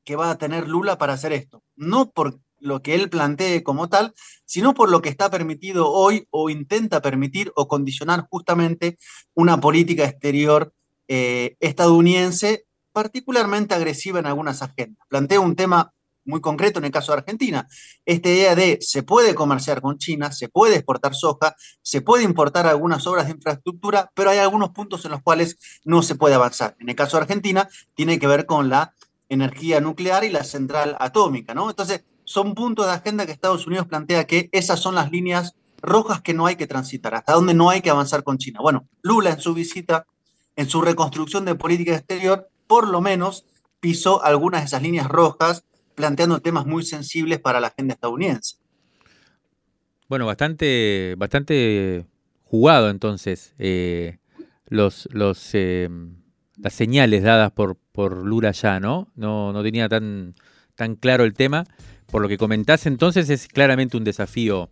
que 0.04 0.16
va 0.16 0.30
a 0.30 0.38
tener 0.38 0.68
Lula 0.68 0.98
para 0.98 1.12
hacer 1.12 1.32
esto. 1.32 1.62
No 1.76 2.10
por 2.10 2.40
lo 2.58 2.82
que 2.82 2.94
él 2.94 3.08
plantee 3.08 3.62
como 3.62 3.88
tal, 3.88 4.12
sino 4.44 4.74
por 4.74 4.90
lo 4.90 5.00
que 5.00 5.08
está 5.08 5.30
permitido 5.30 5.90
hoy 5.90 6.26
o 6.30 6.50
intenta 6.50 7.00
permitir 7.00 7.52
o 7.56 7.68
condicionar 7.68 8.26
justamente 8.30 8.98
una 9.34 9.60
política 9.60 10.04
exterior 10.04 10.72
eh, 11.08 11.56
estadounidense 11.60 12.66
particularmente 12.92 13.74
agresiva 13.74 14.18
en 14.18 14.26
algunas 14.26 14.62
agendas. 14.62 15.06
Plantea 15.08 15.40
un 15.40 15.56
tema 15.56 15.92
muy 16.30 16.40
concreto 16.40 16.78
en 16.78 16.86
el 16.86 16.90
caso 16.90 17.12
de 17.12 17.18
Argentina. 17.18 17.68
Esta 18.06 18.28
idea 18.28 18.54
de 18.54 18.78
se 18.80 19.02
puede 19.02 19.34
comerciar 19.34 19.82
con 19.82 19.98
China, 19.98 20.32
se 20.32 20.48
puede 20.48 20.76
exportar 20.76 21.14
soja, 21.14 21.54
se 21.82 22.00
puede 22.00 22.24
importar 22.24 22.66
algunas 22.66 23.06
obras 23.06 23.26
de 23.26 23.32
infraestructura, 23.32 24.10
pero 24.14 24.30
hay 24.30 24.38
algunos 24.38 24.70
puntos 24.70 25.04
en 25.04 25.10
los 25.10 25.22
cuales 25.22 25.58
no 25.84 26.02
se 26.02 26.14
puede 26.14 26.34
avanzar. 26.34 26.76
En 26.80 26.88
el 26.88 26.96
caso 26.96 27.16
de 27.16 27.22
Argentina, 27.22 27.68
tiene 27.94 28.18
que 28.18 28.26
ver 28.26 28.46
con 28.46 28.70
la 28.70 28.94
energía 29.28 29.80
nuclear 29.80 30.24
y 30.24 30.30
la 30.30 30.44
central 30.44 30.96
atómica, 30.98 31.54
¿no? 31.54 31.68
Entonces, 31.68 32.04
son 32.24 32.54
puntos 32.54 32.86
de 32.86 32.92
agenda 32.92 33.26
que 33.26 33.32
Estados 33.32 33.66
Unidos 33.66 33.86
plantea 33.86 34.24
que 34.24 34.48
esas 34.52 34.80
son 34.80 34.94
las 34.94 35.10
líneas 35.10 35.54
rojas 35.82 36.20
que 36.20 36.34
no 36.34 36.46
hay 36.46 36.56
que 36.56 36.66
transitar, 36.66 37.14
hasta 37.14 37.32
donde 37.32 37.54
no 37.54 37.70
hay 37.70 37.80
que 37.80 37.90
avanzar 37.90 38.22
con 38.22 38.38
China. 38.38 38.60
Bueno, 38.62 38.86
Lula 39.02 39.30
en 39.30 39.40
su 39.40 39.54
visita, 39.54 40.06
en 40.56 40.68
su 40.68 40.80
reconstrucción 40.82 41.44
de 41.44 41.54
política 41.54 41.96
exterior, 41.96 42.48
por 42.66 42.86
lo 42.88 43.00
menos 43.00 43.46
pisó 43.80 44.22
algunas 44.22 44.60
de 44.60 44.66
esas 44.66 44.82
líneas 44.82 45.08
rojas 45.08 45.64
planteando 45.94 46.40
temas 46.40 46.66
muy 46.66 46.84
sensibles 46.84 47.38
para 47.40 47.60
la 47.60 47.68
agenda 47.68 47.94
estadounidense. 47.94 48.56
Bueno, 50.08 50.26
bastante, 50.26 51.14
bastante 51.16 52.04
jugado 52.44 52.90
entonces 52.90 53.54
eh, 53.58 54.18
los, 54.66 55.08
los, 55.12 55.50
eh, 55.52 55.88
las 56.56 56.72
señales 56.72 57.22
dadas 57.22 57.52
por, 57.52 57.76
por 57.92 58.26
Lula 58.26 58.50
ya, 58.50 58.80
¿no? 58.80 59.08
¿no? 59.14 59.52
No 59.52 59.62
tenía 59.62 59.88
tan, 59.88 60.34
tan 60.74 60.96
claro 60.96 61.24
el 61.24 61.34
tema, 61.34 61.64
por 62.10 62.22
lo 62.22 62.28
que 62.28 62.38
comentás 62.38 62.86
entonces, 62.86 63.30
es 63.30 63.46
claramente 63.46 63.96
un 63.96 64.04
desafío 64.04 64.70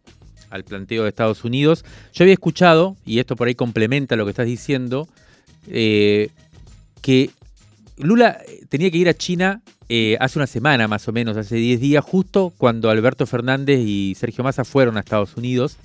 al 0.51 0.65
planteo 0.65 1.03
de 1.05 1.11
Estados 1.11 1.45
Unidos. 1.45 1.85
Yo 2.13 2.25
había 2.25 2.35
escuchado, 2.35 2.97
y 3.05 3.19
esto 3.19 3.37
por 3.37 3.49
ahí 3.49 3.55
complementa 3.55 4.17
lo 4.17 4.25
que 4.25 4.31
estás 4.31 4.47
diciendo, 4.47 5.09
eh, 5.69 6.31
que 7.01 7.31
Lula 7.97 8.39
tenía 8.69 8.91
que 8.91 8.99
ir 8.99 9.09
a 9.09 9.15
China 9.15 9.63
eh, 9.88 10.16
hace 10.21 10.38
una 10.38 10.47
semana 10.47 10.87
más 10.87 11.09
o 11.09 11.12
menos, 11.12 11.37
hace 11.37 11.57
10 11.57 11.80
días, 11.80 12.04
justo 12.04 12.52
cuando 12.57 12.90
Alberto 12.90 13.26
Fernández 13.26 13.80
y 13.80 14.14
Sergio 14.14 14.45
Massa 14.45 14.64
fueron 14.64 14.97
a 14.97 15.00
Estados 15.00 15.37
Unidos. 15.37 15.76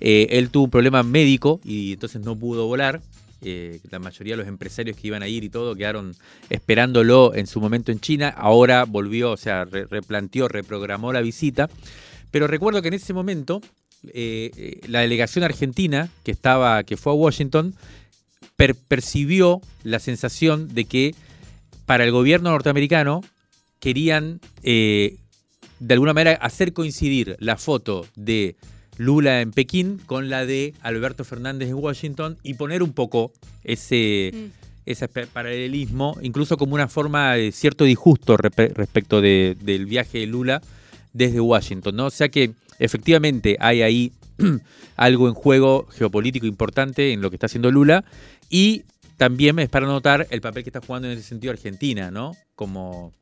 Eh, 0.00 0.28
él 0.30 0.50
tuvo 0.50 0.64
un 0.64 0.70
problema 0.70 1.02
médico 1.02 1.60
y 1.64 1.92
entonces 1.92 2.22
no 2.22 2.36
pudo 2.36 2.66
volar. 2.66 3.00
la 3.90 3.98
mayoría 3.98 4.32
de 4.32 4.38
los 4.38 4.48
empresarios 4.48 4.96
que 4.96 5.08
iban 5.08 5.22
a 5.22 5.28
ir 5.28 5.44
y 5.44 5.50
todo 5.50 5.74
quedaron 5.76 6.16
esperándolo 6.48 7.34
en 7.34 7.46
su 7.46 7.60
momento 7.60 7.92
en 7.92 8.00
China. 8.00 8.30
Ahora 8.30 8.84
volvió, 8.84 9.32
o 9.32 9.36
sea, 9.36 9.66
replanteó, 9.66 10.48
reprogramó 10.48 11.12
la 11.12 11.20
visita. 11.20 11.68
Pero 12.30 12.46
recuerdo 12.46 12.80
que 12.80 12.88
en 12.88 12.94
ese 12.94 13.12
momento 13.12 13.60
la 14.02 15.00
delegación 15.00 15.44
argentina 15.44 16.08
que 16.22 16.30
estaba, 16.32 16.82
que 16.84 16.96
fue 16.96 17.12
a 17.12 17.16
Washington, 17.16 17.74
percibió 18.88 19.60
la 19.82 19.98
sensación 19.98 20.68
de 20.74 20.86
que 20.86 21.14
para 21.86 22.04
el 22.04 22.12
gobierno 22.12 22.50
norteamericano 22.50 23.22
querían 23.84 24.40
eh, 24.62 25.18
de 25.78 25.92
alguna 25.92 26.14
manera 26.14 26.38
hacer 26.40 26.72
coincidir 26.72 27.36
la 27.38 27.58
foto 27.58 28.06
de 28.16 28.56
Lula 28.96 29.42
en 29.42 29.50
Pekín 29.50 30.00
con 30.06 30.30
la 30.30 30.46
de 30.46 30.72
Alberto 30.80 31.22
Fernández 31.22 31.68
en 31.68 31.74
Washington 31.74 32.38
y 32.42 32.54
poner 32.54 32.82
un 32.82 32.94
poco 32.94 33.30
ese, 33.62 34.32
mm. 34.32 34.44
ese 34.86 35.06
paralelismo, 35.06 36.16
incluso 36.22 36.56
como 36.56 36.74
una 36.74 36.88
forma 36.88 37.34
de 37.34 37.52
cierto 37.52 37.84
disgusto 37.84 38.38
respecto 38.38 39.20
del 39.20 39.84
viaje 39.84 40.20
de 40.20 40.26
Lula 40.28 40.62
desde 41.12 41.40
Washington. 41.40 41.94
¿no? 41.94 42.06
O 42.06 42.10
sea 42.10 42.30
que 42.30 42.52
efectivamente 42.78 43.58
hay 43.60 43.82
ahí 43.82 44.12
algo 44.96 45.28
en 45.28 45.34
juego 45.34 45.86
geopolítico 45.90 46.46
importante 46.46 47.12
en 47.12 47.20
lo 47.20 47.28
que 47.28 47.36
está 47.36 47.46
haciendo 47.46 47.70
Lula 47.70 48.06
y 48.48 48.84
también 49.16 49.58
es 49.58 49.68
para 49.68 49.86
notar 49.86 50.26
el 50.30 50.40
papel 50.40 50.62
que 50.62 50.70
está 50.70 50.80
jugando 50.80 51.08
en 51.08 51.18
ese 51.18 51.28
sentido 51.28 51.52
Argentina, 51.52 52.10
¿no? 52.10 52.32
Como 52.54 53.12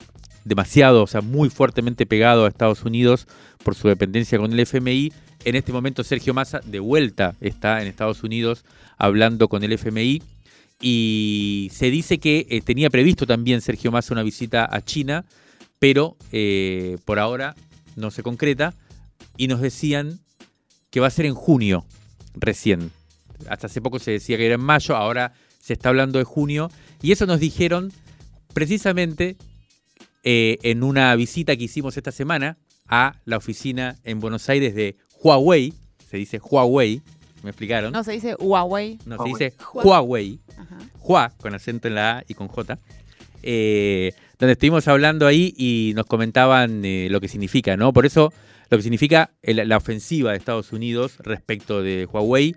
demasiado, 0.45 1.03
o 1.03 1.07
sea, 1.07 1.21
muy 1.21 1.51
fuertemente 1.51 2.07
pegado 2.07 2.45
a 2.45 2.49
Estados 2.49 2.85
Unidos 2.85 3.27
por 3.63 3.75
su 3.75 3.89
dependencia 3.89 4.39
con 4.39 4.53
el 4.53 4.61
FMI. 4.61 5.13
En 5.45 5.55
este 5.57 5.73
momento 5.73 6.05
Sergio 6.05 6.35
Massa 6.35 6.61
de 6.65 6.81
vuelta 6.81 7.35
está 7.41 7.83
en 7.83 7.89
Estados 7.89 8.23
Unidos 8.23 8.65
hablando 8.97 9.49
con 9.49 9.63
el 9.63 9.73
FMI 9.73 10.23
y 10.81 11.71
se 11.73 11.91
dice 11.91 12.19
que 12.19 12.47
eh, 12.51 12.61
tenía 12.61 12.91
previsto 12.91 13.27
también 13.27 13.61
Sergio 13.61 13.93
Massa 13.93 14.15
una 14.15 14.23
visita 14.23 14.69
a 14.71 14.83
China, 14.83 15.25
pero 15.79 16.17
eh, 16.33 16.99
por 17.05 17.19
ahora 17.19 17.55
no 17.97 18.11
se 18.11 18.23
concreta 18.23 18.75
y 19.37 19.49
nos 19.49 19.61
decían 19.61 20.21
que 20.91 21.01
va 21.01 21.07
a 21.07 21.11
ser 21.11 21.27
en 21.27 21.35
junio 21.35 21.85
recién. 22.35 22.91
Hasta 23.49 23.67
hace 23.67 23.81
poco 23.81 23.99
se 23.99 24.13
decía 24.13 24.37
que 24.37 24.47
era 24.47 24.57
en 24.57 24.61
mayo, 24.61 24.97
ahora 24.97 25.33
se 25.63 25.75
está 25.75 25.91
hablando 25.91 26.19
de 26.19 26.25
junio, 26.25 26.71
y 27.01 27.13
eso 27.13 27.25
nos 27.25 27.39
dijeron 27.39 27.93
precisamente 28.53 29.37
eh, 30.25 30.59
en 30.63 30.83
una 30.83 31.15
visita 31.15 31.57
que 31.57 31.65
hicimos 31.65 31.97
esta 31.97 32.11
semana 32.11 32.59
a 32.89 33.15
la 33.25 33.37
oficina 33.37 33.97
en 34.03 34.19
Buenos 34.19 34.49
Aires 34.49 34.75
de 34.75 34.97
Huawei, 35.23 35.73
se 36.11 36.17
dice 36.17 36.41
Huawei, 36.43 37.01
me 37.43 37.51
explicaron. 37.51 37.93
No, 37.93 38.05
se 38.05 38.13
dice 38.13 38.35
Huawei. 38.39 38.99
No, 39.07 39.17
se 39.23 39.29
dice 39.29 39.55
Huawei. 39.73 40.41
Hua, 41.01 41.33
con 41.41 41.55
acento 41.55 41.89
en 41.89 41.95
la 41.95 42.19
A 42.19 42.25
y 42.29 42.35
con 42.35 42.49
J. 42.49 42.79
Eh, 43.43 44.13
donde 44.39 44.53
estuvimos 44.53 44.87
hablando 44.89 45.27
ahí 45.27 45.55
y 45.57 45.93
nos 45.95 46.07
comentaban 46.07 46.85
eh, 46.85 47.09
lo 47.11 47.21
que 47.21 47.29
significa, 47.29 47.77
¿no? 47.77 47.93
Por 47.93 48.07
eso, 48.07 48.33
lo 48.71 48.77
que 48.77 48.83
significa 48.83 49.31
la 49.43 49.77
ofensiva 49.77 50.33
de 50.33 50.39
Estados 50.39 50.73
Unidos 50.73 51.17
respecto 51.19 51.83
de 51.83 52.07
Huawei 52.07 52.57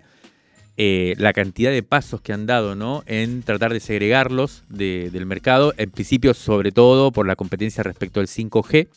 eh, 0.76 1.14
la 1.18 1.32
cantidad 1.32 1.70
de 1.70 1.82
pasos 1.82 2.20
que 2.20 2.32
han 2.32 2.46
dado 2.46 2.74
¿no? 2.74 3.02
en 3.06 3.42
tratar 3.42 3.72
de 3.72 3.80
segregarlos 3.80 4.64
del 4.68 5.26
mercado, 5.26 5.72
en 5.76 5.90
principio 5.90 6.34
sobre 6.34 6.72
todo 6.72 7.12
por 7.12 7.26
la 7.26 7.36
competencia 7.36 7.82
respecto 7.82 8.20
al 8.20 8.26
5G, 8.26 8.88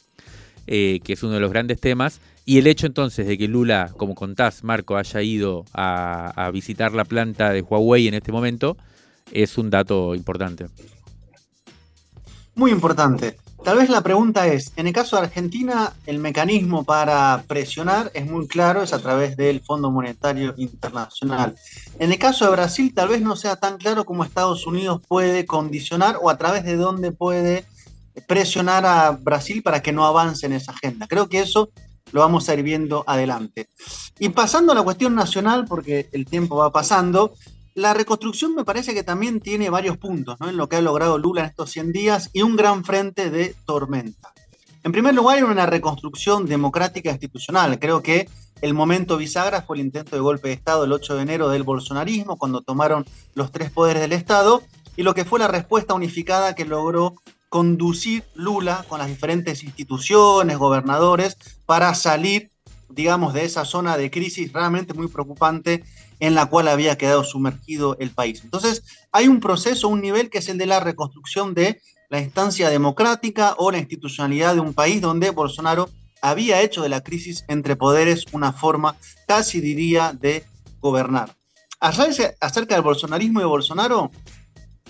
eh, 0.67 0.99
que 1.03 1.13
es 1.13 1.23
uno 1.23 1.33
de 1.33 1.39
los 1.39 1.51
grandes 1.51 1.79
temas, 1.79 2.19
y 2.45 2.57
el 2.57 2.67
hecho 2.67 2.87
entonces 2.87 3.27
de 3.27 3.37
que 3.37 3.47
Lula, 3.47 3.91
como 3.97 4.15
contás, 4.15 4.63
Marco, 4.63 4.97
haya 4.97 5.21
ido 5.21 5.65
a 5.73 6.49
visitar 6.51 6.93
la 6.93 7.05
planta 7.05 7.53
de 7.53 7.61
Huawei 7.61 8.07
en 8.07 8.15
este 8.15 8.31
momento, 8.31 8.75
es 9.31 9.57
un 9.57 9.69
dato 9.69 10.15
importante. 10.15 10.67
Muy 12.55 12.71
importante. 12.71 13.37
Tal 13.63 13.77
vez 13.77 13.89
la 13.89 14.01
pregunta 14.01 14.47
es, 14.47 14.71
en 14.77 14.87
el 14.87 14.93
caso 14.93 15.17
de 15.17 15.23
Argentina, 15.23 15.93
el 16.05 16.17
mecanismo 16.17 16.85
para 16.85 17.43
presionar 17.45 18.09
es 18.13 18.25
muy 18.25 18.47
claro, 18.47 18.81
es 18.81 18.93
a 18.93 18.99
través 18.99 19.35
del 19.35 19.59
Fondo 19.61 19.91
Monetario 19.91 20.53
Internacional. 20.57 21.55
En 21.99 22.11
el 22.11 22.17
caso 22.17 22.45
de 22.45 22.51
Brasil, 22.51 22.93
tal 22.95 23.09
vez 23.09 23.21
no 23.21 23.35
sea 23.35 23.57
tan 23.57 23.77
claro 23.77 24.05
cómo 24.05 24.23
Estados 24.23 24.65
Unidos 24.65 25.01
puede 25.07 25.45
condicionar 25.45 26.17
o 26.21 26.29
a 26.29 26.37
través 26.37 26.63
de 26.63 26.77
dónde 26.77 27.11
puede 27.11 27.65
presionar 28.27 28.85
a 28.85 29.11
Brasil 29.11 29.61
para 29.61 29.81
que 29.81 29.91
no 29.91 30.05
avance 30.05 30.45
en 30.45 30.53
esa 30.53 30.71
agenda. 30.71 31.05
Creo 31.07 31.27
que 31.27 31.41
eso 31.41 31.69
lo 32.11 32.21
vamos 32.21 32.49
a 32.49 32.53
ir 32.53 32.63
viendo 32.63 33.03
adelante. 33.05 33.67
Y 34.17 34.29
pasando 34.29 34.71
a 34.71 34.75
la 34.75 34.83
cuestión 34.83 35.15
nacional, 35.15 35.65
porque 35.67 36.09
el 36.11 36.25
tiempo 36.25 36.55
va 36.55 36.71
pasando, 36.71 37.33
la 37.79 37.93
reconstrucción 37.93 38.55
me 38.55 38.65
parece 38.65 38.93
que 38.93 39.03
también 39.03 39.39
tiene 39.39 39.69
varios 39.69 39.97
puntos 39.97 40.37
¿no? 40.41 40.49
en 40.49 40.57
lo 40.57 40.67
que 40.67 40.75
ha 40.75 40.81
logrado 40.81 41.17
Lula 41.17 41.41
en 41.41 41.47
estos 41.47 41.71
100 41.71 41.93
días 41.93 42.29
y 42.33 42.41
un 42.41 42.57
gran 42.57 42.83
frente 42.83 43.29
de 43.29 43.55
tormenta. 43.65 44.33
En 44.83 44.91
primer 44.91 45.15
lugar, 45.15 45.43
una 45.45 45.65
reconstrucción 45.65 46.45
democrática 46.45 47.09
e 47.09 47.13
institucional. 47.13 47.79
Creo 47.79 48.01
que 48.01 48.27
el 48.61 48.73
momento 48.73 49.15
bisagra 49.15 49.61
fue 49.61 49.77
el 49.77 49.85
intento 49.85 50.17
de 50.17 50.21
golpe 50.21 50.49
de 50.49 50.55
Estado 50.55 50.83
el 50.83 50.91
8 50.91 51.15
de 51.15 51.21
enero 51.21 51.49
del 51.49 51.63
bolsonarismo, 51.63 52.37
cuando 52.37 52.61
tomaron 52.61 53.05
los 53.33 53.51
tres 53.51 53.71
poderes 53.71 54.01
del 54.01 54.11
Estado, 54.11 54.61
y 54.97 55.03
lo 55.03 55.13
que 55.13 55.23
fue 55.23 55.39
la 55.39 55.47
respuesta 55.47 55.93
unificada 55.93 56.55
que 56.55 56.65
logró 56.65 57.15
conducir 57.47 58.25
Lula 58.35 58.85
con 58.89 58.99
las 58.99 59.07
diferentes 59.07 59.63
instituciones, 59.63 60.57
gobernadores, 60.57 61.37
para 61.65 61.95
salir, 61.95 62.51
digamos, 62.89 63.33
de 63.33 63.45
esa 63.45 63.63
zona 63.63 63.95
de 63.95 64.11
crisis 64.11 64.51
realmente 64.51 64.93
muy 64.93 65.07
preocupante 65.07 65.83
en 66.19 66.35
la 66.35 66.47
cual 66.47 66.67
había 66.67 66.97
quedado 66.97 67.23
sumergido 67.23 67.95
el 67.99 68.11
país. 68.11 68.41
Entonces, 68.43 68.83
hay 69.11 69.27
un 69.27 69.39
proceso, 69.39 69.87
un 69.87 70.01
nivel 70.01 70.29
que 70.29 70.39
es 70.39 70.49
el 70.49 70.57
de 70.57 70.65
la 70.65 70.79
reconstrucción 70.79 71.53
de 71.53 71.81
la 72.09 72.19
instancia 72.19 72.69
democrática 72.69 73.55
o 73.57 73.71
la 73.71 73.77
institucionalidad 73.77 74.55
de 74.55 74.59
un 74.59 74.73
país 74.73 75.01
donde 75.01 75.29
Bolsonaro 75.29 75.89
había 76.21 76.61
hecho 76.61 76.81
de 76.81 76.89
la 76.89 77.01
crisis 77.01 77.45
entre 77.47 77.75
poderes 77.75 78.25
una 78.33 78.51
forma, 78.51 78.95
casi 79.27 79.61
diría, 79.61 80.13
de 80.13 80.43
gobernar. 80.81 81.35
Acerca 81.79 82.75
del 82.75 82.83
bolsonarismo 82.83 83.39
y 83.39 83.43
de 83.43 83.47
Bolsonaro, 83.47 84.11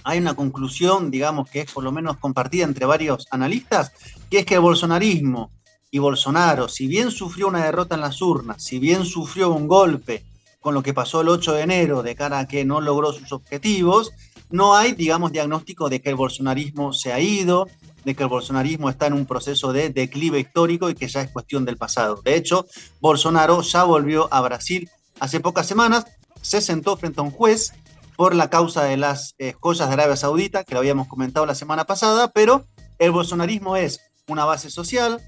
hay 0.03 0.17
una 0.17 0.33
conclusión, 0.33 1.11
digamos, 1.11 1.49
que 1.49 1.61
es 1.61 1.71
por 1.71 1.83
lo 1.83 1.91
menos 1.91 2.17
compartida 2.17 2.63
entre 2.63 2.85
varios 2.85 3.27
analistas, 3.31 3.91
que 4.29 4.39
es 4.39 4.45
que 4.45 4.55
el 4.55 4.61
bolsonarismo 4.61 5.51
y 5.91 5.99
Bolsonaro, 5.99 6.67
si 6.67 6.87
bien 6.87 7.11
sufrió 7.11 7.47
una 7.47 7.65
derrota 7.65 7.95
en 7.95 8.01
las 8.01 8.21
urnas, 8.21 8.63
si 8.63 8.79
bien 8.79 9.05
sufrió 9.05 9.51
un 9.51 9.67
golpe, 9.67 10.23
con 10.59 10.73
lo 10.73 10.83
que 10.83 10.93
pasó 10.93 11.21
el 11.21 11.29
8 11.29 11.53
de 11.53 11.61
enero 11.61 12.03
de 12.03 12.15
cara 12.15 12.39
a 12.39 12.47
que 12.47 12.65
no 12.65 12.81
logró 12.81 13.13
sus 13.13 13.31
objetivos, 13.31 14.11
no 14.49 14.75
hay, 14.75 14.93
digamos, 14.93 15.31
diagnóstico 15.31 15.89
de 15.89 16.01
que 16.01 16.09
el 16.09 16.15
bolsonarismo 16.15 16.91
se 16.93 17.13
ha 17.13 17.19
ido, 17.19 17.67
de 18.03 18.15
que 18.15 18.23
el 18.23 18.29
bolsonarismo 18.29 18.89
está 18.89 19.07
en 19.07 19.13
un 19.13 19.25
proceso 19.25 19.73
de 19.73 19.89
declive 19.89 20.39
histórico 20.39 20.89
y 20.89 20.95
que 20.95 21.07
ya 21.07 21.21
es 21.21 21.31
cuestión 21.31 21.65
del 21.65 21.77
pasado. 21.77 22.21
De 22.23 22.35
hecho, 22.35 22.65
Bolsonaro 22.99 23.61
ya 23.61 23.83
volvió 23.83 24.27
a 24.33 24.41
Brasil 24.41 24.89
hace 25.19 25.39
pocas 25.39 25.67
semanas, 25.67 26.05
se 26.41 26.61
sentó 26.61 26.97
frente 26.97 27.19
a 27.19 27.23
un 27.23 27.31
juez 27.31 27.73
por 28.15 28.35
la 28.35 28.49
causa 28.49 28.83
de 28.83 28.97
las 28.97 29.35
eh, 29.37 29.53
joyas 29.59 29.87
de 29.87 29.93
Arabia 29.93 30.15
Saudita, 30.15 30.63
que 30.63 30.73
lo 30.73 30.79
habíamos 30.79 31.07
comentado 31.07 31.45
la 31.45 31.55
semana 31.55 31.85
pasada, 31.85 32.29
pero 32.29 32.65
el 32.97 33.11
bolsonarismo 33.11 33.77
es 33.77 34.01
una 34.27 34.45
base 34.45 34.69
social, 34.69 35.21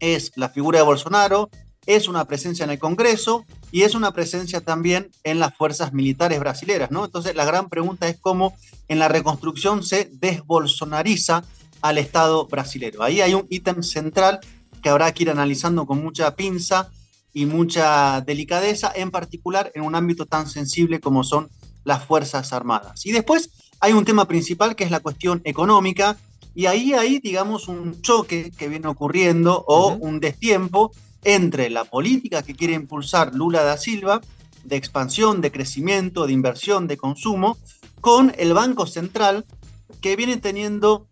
es 0.00 0.32
la 0.36 0.48
figura 0.48 0.78
de 0.78 0.84
Bolsonaro, 0.84 1.50
es 1.86 2.08
una 2.08 2.24
presencia 2.24 2.64
en 2.64 2.70
el 2.70 2.78
Congreso 2.78 3.44
y 3.70 3.82
es 3.82 3.94
una 3.94 4.12
presencia 4.12 4.60
también 4.60 5.10
en 5.22 5.38
las 5.38 5.54
fuerzas 5.54 5.92
militares 5.92 6.38
brasileras, 6.40 6.90
¿no? 6.90 7.04
Entonces 7.04 7.34
la 7.34 7.44
gran 7.44 7.68
pregunta 7.68 8.08
es 8.08 8.18
cómo 8.18 8.54
en 8.88 8.98
la 8.98 9.08
reconstrucción 9.08 9.82
se 9.82 10.10
desbolsonariza 10.12 11.44
al 11.82 11.98
Estado 11.98 12.46
brasilero. 12.46 13.02
Ahí 13.02 13.20
hay 13.20 13.34
un 13.34 13.46
ítem 13.50 13.82
central 13.82 14.40
que 14.82 14.88
habrá 14.88 15.12
que 15.12 15.24
ir 15.24 15.30
analizando 15.30 15.86
con 15.86 16.02
mucha 16.02 16.34
pinza 16.36 16.90
y 17.32 17.46
mucha 17.46 18.20
delicadeza, 18.20 18.92
en 18.94 19.10
particular 19.10 19.70
en 19.74 19.82
un 19.82 19.94
ámbito 19.94 20.24
tan 20.24 20.48
sensible 20.48 21.00
como 21.00 21.24
son 21.24 21.50
las 21.84 22.04
Fuerzas 22.04 22.52
Armadas. 22.52 23.04
Y 23.04 23.12
después 23.12 23.50
hay 23.80 23.92
un 23.92 24.04
tema 24.04 24.26
principal 24.26 24.76
que 24.76 24.84
es 24.84 24.90
la 24.90 25.00
cuestión 25.00 25.42
económica, 25.44 26.16
y 26.54 26.66
ahí 26.66 26.94
hay, 26.94 27.18
digamos, 27.18 27.66
un 27.66 28.00
choque 28.00 28.52
que 28.56 28.68
viene 28.68 28.86
ocurriendo 28.86 29.64
o 29.66 29.94
un 29.94 30.20
destiempo 30.20 30.92
entre 31.24 31.70
la 31.70 31.84
política 31.84 32.42
que 32.42 32.54
quiere 32.54 32.74
impulsar 32.74 33.34
Lula 33.34 33.62
da 33.62 33.76
Silva, 33.76 34.20
de 34.64 34.76
expansión, 34.76 35.40
de 35.40 35.52
crecimiento, 35.52 36.26
de 36.26 36.32
inversión, 36.32 36.86
de 36.86 36.96
consumo, 36.96 37.58
con 38.00 38.32
el 38.38 38.54
Banco 38.54 38.86
Central, 38.86 39.44
que 40.00 40.16
viene 40.16 40.36
teniendo 40.36 41.06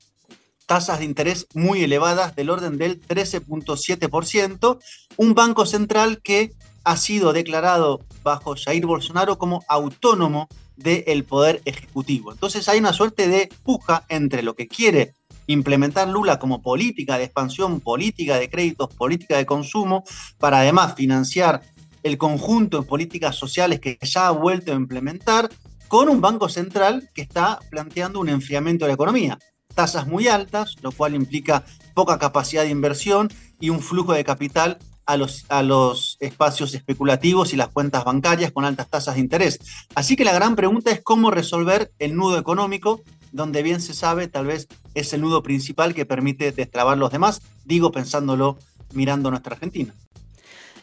tasas 0.66 1.00
de 1.00 1.04
interés 1.04 1.46
muy 1.54 1.82
elevadas 1.82 2.34
del 2.34 2.50
orden 2.50 2.78
del 2.78 3.00
13.7%, 3.00 4.78
un 5.16 5.34
banco 5.34 5.66
central 5.66 6.22
que 6.22 6.52
ha 6.84 6.96
sido 6.96 7.32
declarado 7.32 8.00
bajo 8.22 8.54
Jair 8.56 8.86
Bolsonaro 8.86 9.38
como 9.38 9.64
autónomo 9.68 10.48
del 10.76 11.24
poder 11.24 11.60
ejecutivo. 11.64 12.32
Entonces 12.32 12.68
hay 12.68 12.78
una 12.78 12.92
suerte 12.92 13.28
de 13.28 13.50
puja 13.62 14.04
entre 14.08 14.42
lo 14.42 14.54
que 14.54 14.66
quiere 14.66 15.14
implementar 15.46 16.08
Lula 16.08 16.38
como 16.38 16.62
política 16.62 17.18
de 17.18 17.24
expansión, 17.24 17.80
política 17.80 18.38
de 18.38 18.48
créditos, 18.48 18.94
política 18.94 19.36
de 19.36 19.46
consumo, 19.46 20.04
para 20.38 20.60
además 20.60 20.94
financiar 20.94 21.62
el 22.02 22.18
conjunto 22.18 22.80
de 22.80 22.86
políticas 22.86 23.36
sociales 23.36 23.80
que 23.80 23.98
ya 24.02 24.28
ha 24.28 24.32
vuelto 24.32 24.72
a 24.72 24.76
implementar, 24.76 25.48
con 25.88 26.08
un 26.08 26.22
banco 26.22 26.48
central 26.48 27.10
que 27.14 27.20
está 27.20 27.58
planteando 27.70 28.18
un 28.18 28.30
enfriamiento 28.30 28.86
de 28.86 28.88
la 28.88 28.94
economía. 28.94 29.38
Tasas 29.74 30.06
muy 30.06 30.26
altas, 30.26 30.76
lo 30.80 30.90
cual 30.90 31.14
implica 31.14 31.64
poca 31.92 32.18
capacidad 32.18 32.62
de 32.62 32.70
inversión 32.70 33.28
y 33.60 33.68
un 33.68 33.80
flujo 33.80 34.14
de 34.14 34.24
capital 34.24 34.78
a 35.04 35.18
los, 35.18 35.44
a 35.50 35.62
los 35.62 36.16
espacios 36.20 36.72
especulativos 36.74 37.52
y 37.52 37.56
las 37.56 37.68
cuentas 37.68 38.04
bancarias 38.04 38.52
con 38.52 38.64
altas 38.64 38.88
tasas 38.88 39.16
de 39.16 39.20
interés. 39.20 39.58
Así 39.94 40.16
que 40.16 40.24
la 40.24 40.32
gran 40.32 40.56
pregunta 40.56 40.90
es 40.90 41.02
cómo 41.02 41.30
resolver 41.30 41.92
el 41.98 42.16
nudo 42.16 42.38
económico, 42.38 43.02
donde 43.30 43.62
bien 43.62 43.82
se 43.82 43.92
sabe, 43.92 44.28
tal 44.28 44.46
vez 44.46 44.68
es 44.94 45.12
el 45.12 45.20
nudo 45.20 45.42
principal 45.42 45.94
que 45.94 46.06
permite 46.06 46.52
destrabar 46.52 46.98
los 46.98 47.12
demás, 47.12 47.42
digo 47.64 47.92
pensándolo 47.92 48.58
mirando 48.92 49.30
nuestra 49.30 49.54
Argentina. 49.54 49.94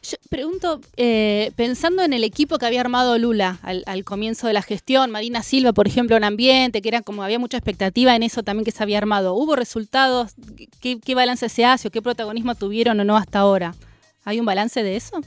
Yo 0.02 0.18
pregunto, 0.30 0.80
eh, 0.96 1.52
pensando 1.58 2.04
en 2.04 2.14
el 2.14 2.24
equipo 2.24 2.58
que 2.58 2.66
había 2.66 2.80
armado 2.80 3.18
Lula 3.18 3.60
al, 3.62 4.04
comienzo 4.06 4.48
de 4.48 4.54
la 4.54 4.62
gestión, 4.62 5.12
Marina 5.12 5.44
Silva, 5.44 5.74
por 5.74 5.88
ejemplo, 5.88 6.16
en 6.16 6.24
ambiente, 6.24 6.82
que 6.82 6.88
era 6.88 7.02
como 7.02 7.22
había 7.22 7.38
mucha 7.38 7.58
expectativa 7.58 8.16
en 8.16 8.24
eso 8.24 8.42
también 8.42 8.64
que 8.64 8.72
se 8.72 8.82
había 8.82 8.98
armado. 8.98 9.34
¿Hubo 9.34 9.58
resultados? 9.58 10.32
¿Qué, 10.80 11.00
qué 11.00 11.16
balance 11.16 11.50
se 11.50 11.66
hace 11.66 11.90
o 11.90 11.92
qué 11.92 12.02
protagonismo 12.02 12.56
tuvieron 12.56 13.00
o 13.00 13.04
no 13.04 13.18
hasta 13.18 13.40
ahora? 13.40 13.76
¿Hay 14.24 14.40
un 14.40 14.46
balance 14.46 14.84
de 14.84 14.96
eso? 14.96 15.22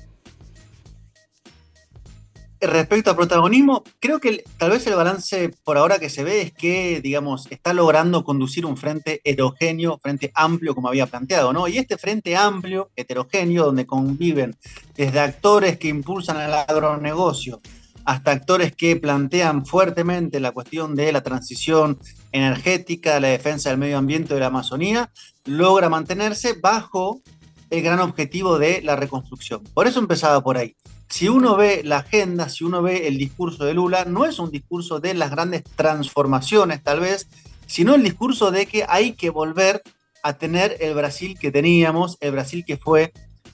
Respecto 2.64 3.10
al 3.10 3.16
protagonismo, 3.16 3.82
creo 3.98 4.20
que 4.20 4.44
tal 4.56 4.70
vez 4.70 4.86
el 4.86 4.94
balance 4.94 5.52
por 5.64 5.76
ahora 5.76 5.98
que 5.98 6.08
se 6.08 6.22
ve 6.22 6.42
es 6.42 6.52
que, 6.52 7.00
digamos, 7.00 7.48
está 7.50 7.74
logrando 7.74 8.22
conducir 8.22 8.64
un 8.64 8.76
frente 8.76 9.20
heterogéneo, 9.24 9.98
frente 10.00 10.30
amplio 10.32 10.72
como 10.72 10.86
había 10.86 11.08
planteado, 11.08 11.52
¿no? 11.52 11.66
Y 11.66 11.78
este 11.78 11.98
frente 11.98 12.36
amplio, 12.36 12.92
heterogéneo, 12.94 13.64
donde 13.64 13.84
conviven 13.84 14.56
desde 14.94 15.18
actores 15.18 15.76
que 15.76 15.88
impulsan 15.88 16.40
el 16.40 16.54
agronegocio 16.54 17.60
hasta 18.04 18.30
actores 18.30 18.76
que 18.76 18.94
plantean 18.94 19.66
fuertemente 19.66 20.38
la 20.38 20.52
cuestión 20.52 20.94
de 20.94 21.10
la 21.10 21.22
transición 21.22 21.98
energética, 22.30 23.18
la 23.18 23.28
defensa 23.28 23.70
del 23.70 23.78
medio 23.78 23.98
ambiente 23.98 24.34
de 24.34 24.40
la 24.40 24.46
Amazonía, 24.46 25.10
logra 25.46 25.88
mantenerse 25.88 26.52
bajo 26.54 27.22
el 27.70 27.82
gran 27.82 27.98
objetivo 27.98 28.60
de 28.60 28.82
la 28.82 28.94
reconstrucción. 28.94 29.64
Por 29.74 29.88
eso 29.88 29.98
empezaba 29.98 30.40
por 30.42 30.58
ahí. 30.58 30.76
Si 31.12 31.28
uno 31.28 31.56
ve 31.56 31.82
la 31.84 31.98
agenda, 31.98 32.48
si 32.48 32.64
uno 32.64 32.80
ve 32.80 33.06
el 33.06 33.18
discurso 33.18 33.66
de 33.66 33.74
Lula, 33.74 34.06
no 34.06 34.24
es 34.24 34.38
un 34.38 34.50
discurso 34.50 34.98
de 34.98 35.12
las 35.12 35.30
grandes 35.30 35.62
transformaciones 35.62 36.82
tal 36.82 37.00
vez, 37.00 37.28
sino 37.66 37.94
el 37.94 38.02
discurso 38.02 38.50
de 38.50 38.64
que 38.64 38.86
hay 38.88 39.12
que 39.12 39.28
volver 39.28 39.82
a 40.22 40.32
tener 40.38 40.74
el 40.80 40.94
Brasil 40.94 41.36
que 41.38 41.50
teníamos, 41.50 42.16
el 42.22 42.32
Brasil 42.32 42.64
que 42.66 42.78
fue, 42.78 43.12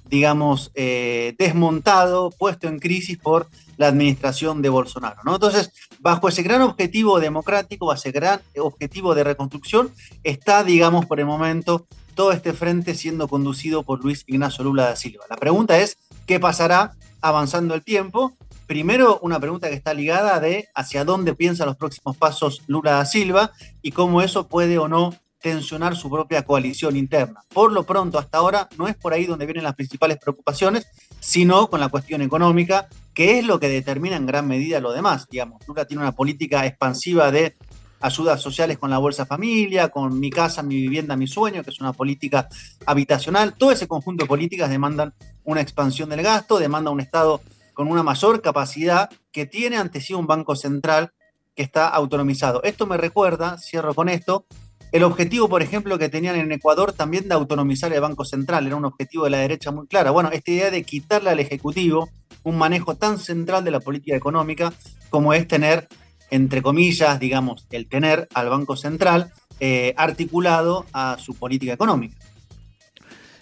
digamos, 0.08 0.70
eh, 0.76 1.34
desmontado, 1.36 2.30
puesto 2.30 2.68
en 2.68 2.78
crisis 2.78 3.18
por 3.18 3.48
la 3.76 3.88
administración 3.88 4.62
de 4.62 4.68
Bolsonaro. 4.68 5.20
Entonces, 5.26 5.72
bajo 5.98 6.28
ese 6.28 6.44
gran 6.44 6.62
objetivo 6.62 7.18
democrático, 7.18 7.86
bajo 7.86 7.98
ese 7.98 8.12
gran 8.12 8.40
objetivo 8.56 9.16
de 9.16 9.24
reconstrucción, 9.24 9.90
está, 10.22 10.62
digamos, 10.62 11.06
por 11.06 11.18
el 11.18 11.26
momento 11.26 11.88
todo 12.14 12.30
este 12.30 12.52
frente 12.52 12.94
siendo 12.94 13.26
conducido 13.26 13.82
por 13.82 14.04
Luis 14.04 14.22
Ignacio 14.28 14.62
Lula 14.62 14.84
da 14.84 14.94
Silva. 14.94 15.24
La 15.28 15.36
pregunta 15.36 15.80
es, 15.80 15.98
¿qué 16.24 16.38
pasará 16.38 16.92
avanzando 17.20 17.74
el 17.74 17.82
tiempo? 17.82 18.36
Primero, 18.66 19.18
una 19.22 19.40
pregunta 19.40 19.68
que 19.68 19.74
está 19.74 19.94
ligada 19.94 20.40
de 20.40 20.68
hacia 20.74 21.04
dónde 21.04 21.34
piensa 21.34 21.64
los 21.64 21.76
próximos 21.76 22.16
pasos 22.16 22.62
Lula 22.66 22.92
da 22.92 23.06
Silva 23.06 23.52
y 23.80 23.92
cómo 23.92 24.20
eso 24.20 24.46
puede 24.46 24.78
o 24.78 24.88
no 24.88 25.14
tensionar 25.40 25.96
su 25.96 26.10
propia 26.10 26.44
coalición 26.44 26.96
interna. 26.96 27.40
Por 27.52 27.72
lo 27.72 27.84
pronto, 27.84 28.18
hasta 28.18 28.38
ahora, 28.38 28.68
no 28.76 28.88
es 28.88 28.96
por 28.96 29.12
ahí 29.12 29.24
donde 29.24 29.46
vienen 29.46 29.64
las 29.64 29.74
principales 29.74 30.18
preocupaciones, 30.18 30.86
sino 31.20 31.70
con 31.70 31.80
la 31.80 31.88
cuestión 31.88 32.22
económica, 32.22 32.88
que 33.14 33.38
es 33.38 33.46
lo 33.46 33.58
que 33.60 33.68
determina 33.68 34.16
en 34.16 34.26
gran 34.26 34.46
medida 34.46 34.80
lo 34.80 34.92
demás. 34.92 35.26
Digamos, 35.30 35.66
Lula 35.66 35.84
tiene 35.84 36.02
una 36.02 36.12
política 36.12 36.66
expansiva 36.66 37.30
de 37.30 37.56
ayudas 38.00 38.40
sociales 38.40 38.78
con 38.78 38.90
la 38.90 38.98
Bolsa 38.98 39.26
Familia, 39.26 39.88
con 39.88 40.18
Mi 40.18 40.30
Casa, 40.30 40.62
Mi 40.62 40.76
Vivienda, 40.76 41.16
Mi 41.16 41.26
Sueño, 41.26 41.62
que 41.62 41.70
es 41.70 41.80
una 41.80 41.92
política 41.92 42.48
habitacional. 42.86 43.54
Todo 43.54 43.72
ese 43.72 43.88
conjunto 43.88 44.24
de 44.24 44.28
políticas 44.28 44.70
demandan 44.70 45.14
una 45.44 45.60
expansión 45.60 46.08
del 46.08 46.22
gasto, 46.22 46.58
demanda 46.58 46.90
un 46.90 47.00
Estado 47.00 47.40
con 47.74 47.88
una 47.88 48.02
mayor 48.02 48.42
capacidad 48.42 49.08
que 49.32 49.46
tiene 49.46 49.76
ante 49.76 50.00
sí 50.00 50.14
un 50.14 50.26
Banco 50.26 50.56
Central 50.56 51.12
que 51.54 51.62
está 51.62 51.88
autonomizado. 51.88 52.62
Esto 52.62 52.86
me 52.86 52.96
recuerda, 52.96 53.58
cierro 53.58 53.94
con 53.94 54.08
esto, 54.08 54.46
el 54.90 55.04
objetivo, 55.04 55.48
por 55.48 55.62
ejemplo, 55.62 55.98
que 55.98 56.08
tenían 56.08 56.36
en 56.36 56.50
Ecuador 56.50 56.92
también 56.92 57.28
de 57.28 57.34
autonomizar 57.34 57.92
el 57.92 58.00
Banco 58.00 58.24
Central, 58.24 58.66
era 58.66 58.76
un 58.76 58.86
objetivo 58.86 59.24
de 59.24 59.30
la 59.30 59.38
derecha 59.38 59.70
muy 59.70 59.86
clara. 59.86 60.10
Bueno, 60.10 60.30
esta 60.32 60.50
idea 60.50 60.70
de 60.70 60.82
quitarle 60.82 61.30
al 61.30 61.40
Ejecutivo 61.40 62.08
un 62.42 62.56
manejo 62.56 62.96
tan 62.96 63.18
central 63.18 63.64
de 63.64 63.70
la 63.70 63.80
política 63.80 64.16
económica 64.16 64.72
como 65.10 65.34
es 65.34 65.46
tener 65.46 65.88
entre 66.30 66.62
comillas, 66.62 67.18
digamos, 67.20 67.66
el 67.70 67.86
tener 67.86 68.28
al 68.34 68.48
Banco 68.48 68.76
Central 68.76 69.32
eh, 69.60 69.94
articulado 69.96 70.86
a 70.92 71.16
su 71.18 71.34
política 71.34 71.72
económica. 71.72 72.16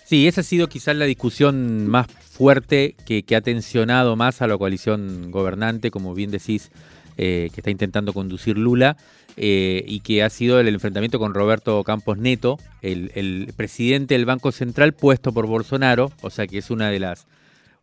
Sí, 0.04 0.28
esa 0.28 0.40
ha 0.40 0.44
sido 0.44 0.68
quizás 0.68 0.96
la 0.96 1.04
discusión 1.04 1.88
más 1.88 2.06
fuerte 2.06 2.94
que, 3.04 3.24
ha 3.34 3.40
tensionado 3.40 4.14
más 4.14 4.40
a 4.40 4.46
la 4.46 4.56
coalición 4.56 5.30
gobernante, 5.30 5.90
como 5.90 6.14
bien 6.14 6.30
decís, 6.30 6.70
eh, 7.16 7.50
que 7.52 7.60
está 7.60 7.70
intentando 7.70 8.12
conducir 8.12 8.56
Lula, 8.56 8.96
eh, 9.36 9.84
y 9.86 10.00
que 10.00 10.22
ha 10.22 10.30
sido 10.30 10.60
el 10.60 10.68
enfrentamiento 10.68 11.18
con 11.18 11.34
Roberto 11.34 11.82
Campos 11.82 12.18
Neto, 12.18 12.58
el, 12.82 13.10
el, 13.14 13.52
presidente 13.56 14.14
del 14.14 14.24
Banco 14.24 14.52
Central 14.52 14.94
puesto 14.94 15.32
por 15.32 15.46
Bolsonaro, 15.46 16.12
o 16.22 16.30
sea 16.30 16.46
que 16.46 16.58
es 16.58 16.70
una 16.70 16.88
de 16.88 17.00
las, 17.00 17.26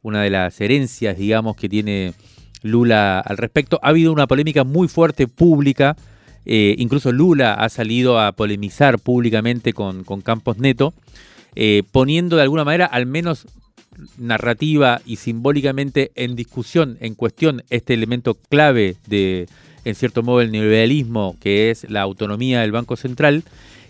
una 0.02 0.24
de 0.24 0.30
las 0.30 0.60
herencias, 0.62 1.18
digamos, 1.18 1.56
que 1.56 1.70
tiene 1.70 2.14
Lula 2.64 3.20
al 3.20 3.38
respecto. 3.38 3.80
Ha 3.84 3.90
habido 3.90 4.12
una 4.12 4.28
polémica 4.28 4.64
muy 4.64 4.88
fuerte 4.88 5.28
pública. 5.28 5.96
Eh, 6.46 6.76
incluso 6.80 7.12
Lula 7.12 7.54
ha 7.54 7.70
salido 7.70 8.20
a 8.20 8.32
polemizar 8.32 9.00
públicamente 9.00 9.74
con, 9.74 10.04
Campos 10.24 10.58
Neto, 10.58 10.94
eh, 11.56 11.84
poniendo 11.92 12.36
de 12.36 12.42
alguna 12.42 12.66
manera, 12.66 12.86
al 12.86 13.06
menos 13.06 13.46
narrativa 14.18 15.02
y 15.06 15.18
simbólicamente 15.18 16.12
en 16.16 16.36
discusión, 16.36 16.98
en 17.00 17.16
cuestión, 17.16 17.64
este 17.70 17.94
elemento 17.94 18.36
clave 18.36 18.98
de, 19.08 19.48
en 19.86 19.96
cierto 19.96 20.24
modo, 20.24 20.42
el 20.42 20.52
neoliberalismo, 20.52 21.38
que 21.40 21.70
es 21.70 21.90
la 21.90 22.02
autonomía 22.02 22.62
del 22.62 22.72
Banco 22.72 22.96
Central, 22.96 23.44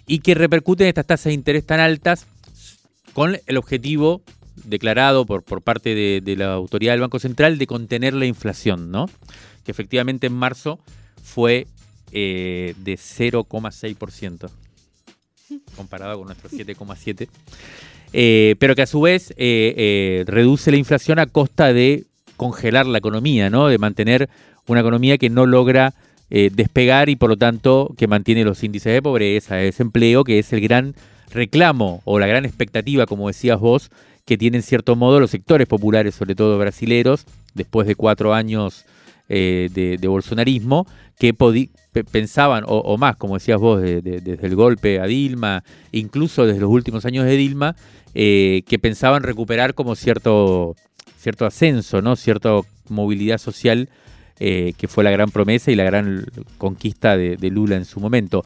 y 0.06 0.20
que 0.20 0.36
repercute 0.36 0.88
estas 0.88 1.06
tasas 1.06 1.26
de 1.26 1.34
interés 1.34 1.66
tan 1.66 1.80
altas 1.80 2.28
con 3.14 3.38
el 3.46 3.58
objetivo 3.58 4.22
declarado 4.56 5.26
por, 5.26 5.44
por 5.44 5.62
parte 5.62 5.96
de, 5.96 6.36
la 6.36 6.54
autoridad 6.54 6.94
del 6.94 7.02
Banco 7.02 7.20
Central 7.20 7.58
de 7.58 7.68
contener 7.68 8.13
la 8.13 8.26
inflación, 8.26 8.92
¿no? 8.92 9.10
Que 9.63 9.72
efectivamente 9.72 10.28
en 10.28 10.34
marzo 10.34 10.80
fue 11.24 11.68
eh, 12.12 12.76
de 12.78 12.94
0,6%, 12.94 14.50
comparado 15.76 16.18
con 16.18 16.28
nuestro 16.28 16.50
7,7%, 16.50 17.28
eh, 18.13 18.56
pero 18.60 18.76
que 18.76 18.84
a 18.84 18.88
su 18.88 19.02
vez 19.02 19.34
eh, 19.38 20.24
reduce 20.28 20.72
la 20.72 20.78
inflación 20.78 21.20
a 21.20 21.26
costa 21.26 21.74
de 21.74 22.06
congelar 22.38 22.86
la 22.86 23.00
economía, 23.00 23.50
¿no? 23.50 23.68
De 23.68 23.78
mantener 23.78 24.30
una 24.68 24.82
economía 24.82 25.18
que 25.18 25.30
no 25.30 25.46
logra 25.46 25.94
despegar 26.30 27.10
y 27.10 27.16
por 27.16 27.30
lo 27.30 27.38
tanto 27.38 27.94
que 27.96 28.08
mantiene 28.08 28.44
los 28.44 28.63
índices 28.63 28.92
de 28.92 29.04
pobreza, 29.04 29.54
de 29.54 29.66
desempleo, 29.66 30.24
que 30.24 30.39
es 30.39 30.52
el 30.52 30.62
gran 30.62 30.96
reclamo 31.30 32.02
o 32.06 32.18
la 32.18 32.26
gran 32.26 32.44
expectativa, 32.44 33.06
como 33.06 33.28
decías 33.28 33.60
vos, 33.60 33.92
que 34.26 34.38
tienen 34.38 34.62
cierto 34.62 34.96
modo 34.96 35.20
los 35.20 35.32
sectores 35.32 35.68
populares, 35.68 36.16
sobre 36.16 36.36
todo 36.36 36.58
brasileros, 36.58 37.26
después 37.54 37.88
de 37.88 37.96
cuatro 37.96 38.34
años 38.34 38.86
eh, 39.30 39.70
de, 39.74 40.08
bolsonarismo, 40.08 40.88
que 41.18 41.34
pensaban, 42.12 42.64
o, 42.68 42.98
más, 42.98 43.16
como 43.16 43.36
decías 43.36 43.60
vos, 43.60 43.82
desde 43.82 44.46
el 44.46 44.56
golpe 44.56 45.00
a 45.00 45.06
Dilma, 45.06 45.64
incluso 45.92 46.46
desde 46.46 46.62
los 46.62 46.70
últimos 46.70 47.06
años 47.06 47.26
de 47.26 47.38
Dilma, 47.38 47.76
eh, 48.14 48.64
que 48.68 48.80
pensaban 48.80 49.24
recuperar 49.24 49.74
como 49.74 49.96
cierto, 49.96 50.76
cierto 51.18 51.46
ascenso, 51.46 52.02
¿no? 52.02 52.16
cierta 52.16 52.52
movilidad 52.90 53.38
social, 53.38 53.90
eh, 54.40 54.74
que 54.78 54.88
fue 54.88 55.04
la 55.04 55.12
gran 55.12 55.30
promesa 55.30 55.72
y 55.72 55.76
la 55.76 55.84
gran 55.84 56.26
conquista 56.58 57.16
de 57.16 57.50
Lula 57.50 57.76
en 57.76 57.86
su 57.86 58.00
momento. 58.00 58.44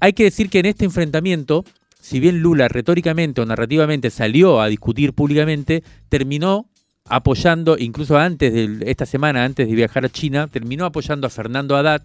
Hay 0.00 0.12
que 0.12 0.24
decir 0.24 0.50
que 0.50 0.58
en 0.58 0.66
este 0.66 0.84
enfrentamiento, 0.84 1.64
si 2.02 2.18
bien 2.18 2.40
Lula 2.40 2.66
retóricamente 2.66 3.40
o 3.40 3.46
narrativamente 3.46 4.10
salió 4.10 4.60
a 4.60 4.66
discutir 4.66 5.12
públicamente, 5.12 5.84
terminó 6.08 6.66
apoyando, 7.08 7.76
incluso 7.78 8.18
antes 8.18 8.52
de 8.52 8.90
esta 8.90 9.06
semana, 9.06 9.44
antes 9.44 9.68
de 9.68 9.74
viajar 9.74 10.04
a 10.04 10.08
China, 10.08 10.48
terminó 10.48 10.84
apoyando 10.84 11.28
a 11.28 11.30
Fernando 11.30 11.76
Haddad, 11.76 12.02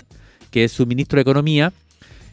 que 0.51 0.63
es 0.63 0.71
su 0.71 0.85
ministro 0.85 1.17
de 1.17 1.23
Economía, 1.23 1.73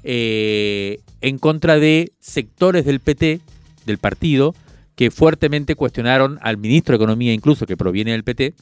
eh, 0.03 1.00
en 1.22 1.38
contra 1.38 1.79
de 1.79 2.12
sectores 2.20 2.85
del 2.85 3.00
PT, 3.00 3.40
del 3.87 3.96
partido, 3.96 4.55
que 4.94 5.11
fuertemente 5.11 5.74
cuestionaron 5.74 6.38
al 6.42 6.59
ministro 6.59 6.92
de 6.92 7.03
Economía, 7.03 7.33
incluso 7.33 7.64
que 7.64 7.79
proviene 7.79 8.12
del 8.12 8.24
PT, 8.24 8.53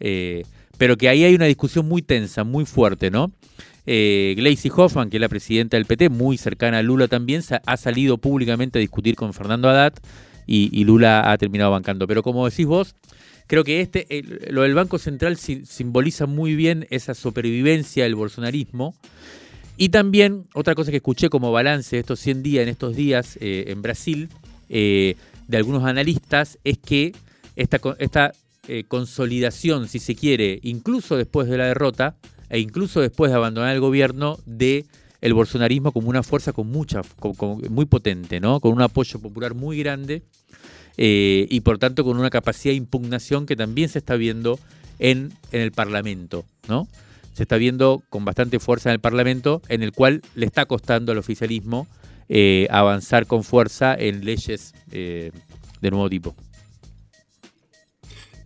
eh, 0.00 0.44
pero 0.76 0.98
que 0.98 1.08
ahí 1.08 1.24
hay 1.24 1.34
una 1.34 1.46
discusión 1.46 1.88
muy 1.88 2.02
tensa, 2.02 2.44
muy 2.44 2.66
fuerte, 2.66 3.10
¿no? 3.10 3.32
Eh, 3.92 4.34
Gleisi 4.36 4.70
Hoffman, 4.72 5.10
que 5.10 5.16
es 5.16 5.20
la 5.20 5.28
presidenta 5.28 5.76
del 5.76 5.84
PT, 5.84 6.10
muy 6.10 6.38
cercana 6.38 6.78
a 6.78 6.82
Lula 6.84 7.08
también, 7.08 7.42
ha 7.66 7.76
salido 7.76 8.18
públicamente 8.18 8.78
a 8.78 8.80
discutir 8.80 9.16
con 9.16 9.34
Fernando 9.34 9.68
Haddad 9.68 9.94
y, 10.46 10.84
Lula 10.84 11.32
ha 11.32 11.36
terminado 11.38 11.72
bancando. 11.72 12.06
Pero 12.06 12.22
como 12.22 12.48
decís 12.48 12.66
vos, 12.66 12.94
creo 13.48 13.64
que 13.64 13.80
este, 13.80 14.06
lo 14.48 14.62
del 14.62 14.74
Banco 14.74 15.00
Central 15.00 15.36
simboliza 15.38 16.26
muy 16.26 16.54
bien 16.54 16.86
esa 16.90 17.14
supervivencia 17.14 18.04
del 18.04 18.14
bolsonarismo. 18.14 18.94
Y 19.76 19.88
también, 19.88 20.44
otra 20.54 20.76
cosa 20.76 20.92
que 20.92 20.98
escuché 20.98 21.28
como 21.28 21.50
balance 21.50 21.96
de 21.96 22.00
estos 22.00 22.20
100 22.20 22.44
días, 22.44 22.62
en 22.62 22.68
estos 22.68 22.94
días 22.94 23.38
eh, 23.40 23.64
en 23.66 23.82
Brasil, 23.82 24.28
eh, 24.68 25.16
de 25.48 25.56
algunos 25.56 25.82
analistas, 25.82 26.60
es 26.62 26.78
que 26.78 27.12
esta, 27.56 27.80
esta 27.98 28.34
eh, 28.68 28.84
consolidación, 28.86 29.88
si 29.88 29.98
se 29.98 30.14
quiere, 30.14 30.60
incluso 30.62 31.16
después 31.16 31.48
de 31.48 31.58
la 31.58 31.64
derrota, 31.66 32.14
e 32.50 32.60
incluso 32.60 33.00
después 33.00 33.30
de 33.30 33.36
abandonar 33.36 33.74
el 33.74 33.80
gobierno, 33.80 34.38
de 34.44 34.84
el 35.20 35.34
bolsonarismo 35.34 35.92
como 35.92 36.08
una 36.08 36.22
fuerza 36.22 36.52
con 36.52 36.66
mucha, 36.66 37.02
muy 37.70 37.84
potente, 37.86 38.40
¿no? 38.40 38.60
Con 38.60 38.72
un 38.72 38.82
apoyo 38.82 39.18
popular 39.20 39.54
muy 39.54 39.78
grande 39.78 40.22
y 40.96 41.60
por 41.60 41.78
tanto 41.78 42.04
con 42.04 42.18
una 42.18 42.28
capacidad 42.28 42.72
de 42.72 42.76
impugnación 42.76 43.46
que 43.46 43.56
también 43.56 43.88
se 43.88 43.98
está 43.98 44.16
viendo 44.16 44.58
en, 44.98 45.32
en 45.52 45.60
el 45.62 45.72
Parlamento, 45.72 46.44
¿no? 46.68 46.86
se 47.40 47.44
está 47.44 47.56
viendo 47.56 48.02
con 48.10 48.24
bastante 48.24 48.58
fuerza 48.58 48.90
en 48.90 48.94
el 48.94 49.00
Parlamento, 49.00 49.62
en 49.68 49.82
el 49.82 49.92
cual 49.92 50.22
le 50.34 50.46
está 50.46 50.66
costando 50.66 51.12
al 51.12 51.18
oficialismo 51.18 51.86
eh, 52.28 52.66
avanzar 52.70 53.26
con 53.26 53.44
fuerza 53.44 53.94
en 53.94 54.24
leyes 54.24 54.74
eh, 54.92 55.32
de 55.80 55.90
nuevo 55.90 56.08
tipo. 56.10 56.34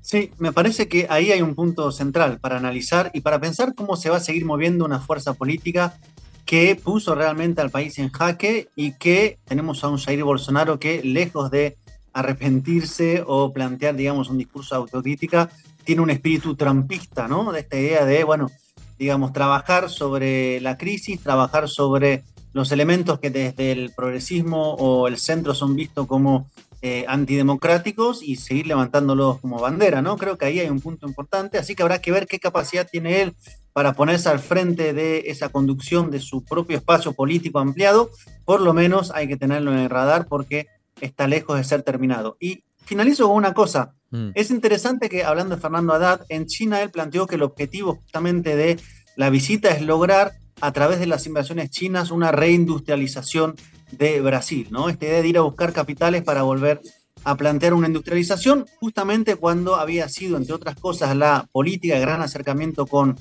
Sí, 0.04 0.32
me 0.36 0.52
parece 0.52 0.86
que 0.86 1.06
ahí 1.08 1.32
hay 1.32 1.40
un 1.40 1.54
punto 1.54 1.90
central 1.90 2.38
para 2.38 2.58
analizar 2.58 3.10
y 3.14 3.22
para 3.22 3.40
pensar 3.40 3.74
cómo 3.74 3.96
se 3.96 4.10
va 4.10 4.18
a 4.18 4.20
seguir 4.20 4.44
moviendo 4.44 4.84
una 4.84 5.00
fuerza 5.00 5.32
política 5.32 5.96
que 6.44 6.76
puso 6.76 7.14
realmente 7.14 7.62
al 7.62 7.70
país 7.70 7.98
en 7.98 8.10
jaque 8.10 8.68
y 8.76 8.92
que 8.98 9.38
tenemos 9.46 9.82
a 9.82 9.88
un 9.88 9.96
Jair 9.96 10.22
Bolsonaro 10.22 10.78
que 10.78 11.02
lejos 11.02 11.50
de 11.50 11.78
arrepentirse 12.12 13.24
o 13.26 13.50
plantear, 13.54 13.96
digamos, 13.96 14.28
un 14.28 14.36
discurso 14.36 14.74
de 14.74 14.82
autocrítica, 14.82 15.48
tiene 15.84 16.02
un 16.02 16.10
espíritu 16.10 16.54
trampista, 16.54 17.26
¿no? 17.26 17.50
De 17.50 17.60
esta 17.60 17.78
idea 17.78 18.04
de, 18.04 18.24
bueno, 18.24 18.50
digamos, 18.98 19.32
trabajar 19.32 19.88
sobre 19.88 20.60
la 20.60 20.76
crisis, 20.76 21.22
trabajar 21.22 21.66
sobre 21.66 22.24
los 22.52 22.70
elementos 22.72 23.20
que 23.20 23.30
desde 23.30 23.72
el 23.72 23.94
progresismo 23.96 24.74
o 24.74 25.08
el 25.08 25.16
centro 25.16 25.54
son 25.54 25.74
vistos 25.74 26.06
como 26.06 26.50
eh, 26.86 27.04
antidemocráticos 27.08 28.22
y 28.22 28.36
seguir 28.36 28.66
levantándolos 28.66 29.40
como 29.40 29.58
bandera, 29.58 30.02
¿no? 30.02 30.16
Creo 30.16 30.38
que 30.38 30.44
ahí 30.44 30.60
hay 30.60 30.68
un 30.68 30.80
punto 30.80 31.08
importante, 31.08 31.58
así 31.58 31.74
que 31.74 31.82
habrá 31.82 32.00
que 32.00 32.12
ver 32.12 32.26
qué 32.26 32.38
capacidad 32.38 32.86
tiene 32.88 33.22
él 33.22 33.34
para 33.72 33.94
ponerse 33.94 34.28
al 34.28 34.38
frente 34.38 34.92
de 34.92 35.24
esa 35.26 35.48
conducción 35.48 36.10
de 36.10 36.20
su 36.20 36.44
propio 36.44 36.76
espacio 36.76 37.12
político 37.12 37.58
ampliado, 37.58 38.10
por 38.44 38.60
lo 38.60 38.72
menos 38.72 39.10
hay 39.12 39.26
que 39.26 39.36
tenerlo 39.36 39.72
en 39.72 39.78
el 39.78 39.90
radar 39.90 40.26
porque 40.28 40.68
está 41.00 41.26
lejos 41.26 41.56
de 41.56 41.64
ser 41.64 41.82
terminado. 41.82 42.36
Y 42.38 42.62
finalizo 42.84 43.26
con 43.26 43.36
una 43.36 43.54
cosa, 43.54 43.94
Mm. 44.14 44.30
Es 44.36 44.52
interesante 44.52 45.08
que, 45.08 45.24
hablando 45.24 45.56
de 45.56 45.60
Fernando 45.60 45.92
Haddad, 45.92 46.20
en 46.28 46.46
China 46.46 46.80
él 46.80 46.90
planteó 46.90 47.26
que 47.26 47.34
el 47.34 47.42
objetivo 47.42 47.96
justamente 47.96 48.54
de 48.54 48.78
la 49.16 49.28
visita 49.28 49.70
es 49.70 49.82
lograr 49.82 50.34
a 50.60 50.72
través 50.72 51.00
de 51.00 51.06
las 51.06 51.26
inversiones 51.26 51.70
chinas 51.70 52.12
una 52.12 52.30
reindustrialización 52.30 53.56
de 53.96 54.20
Brasil, 54.20 54.68
¿no? 54.70 54.88
Esta 54.88 55.06
idea 55.06 55.22
de 55.22 55.28
ir 55.28 55.38
a 55.38 55.42
buscar 55.42 55.72
capitales 55.72 56.22
para 56.22 56.42
volver 56.42 56.80
a 57.24 57.36
plantear 57.36 57.74
una 57.74 57.86
industrialización, 57.86 58.66
justamente 58.80 59.36
cuando 59.36 59.76
había 59.76 60.08
sido, 60.08 60.36
entre 60.36 60.54
otras 60.54 60.76
cosas, 60.76 61.16
la 61.16 61.48
política 61.52 61.94
de 61.94 62.00
gran 62.00 62.20
acercamiento 62.20 62.86
con 62.86 63.16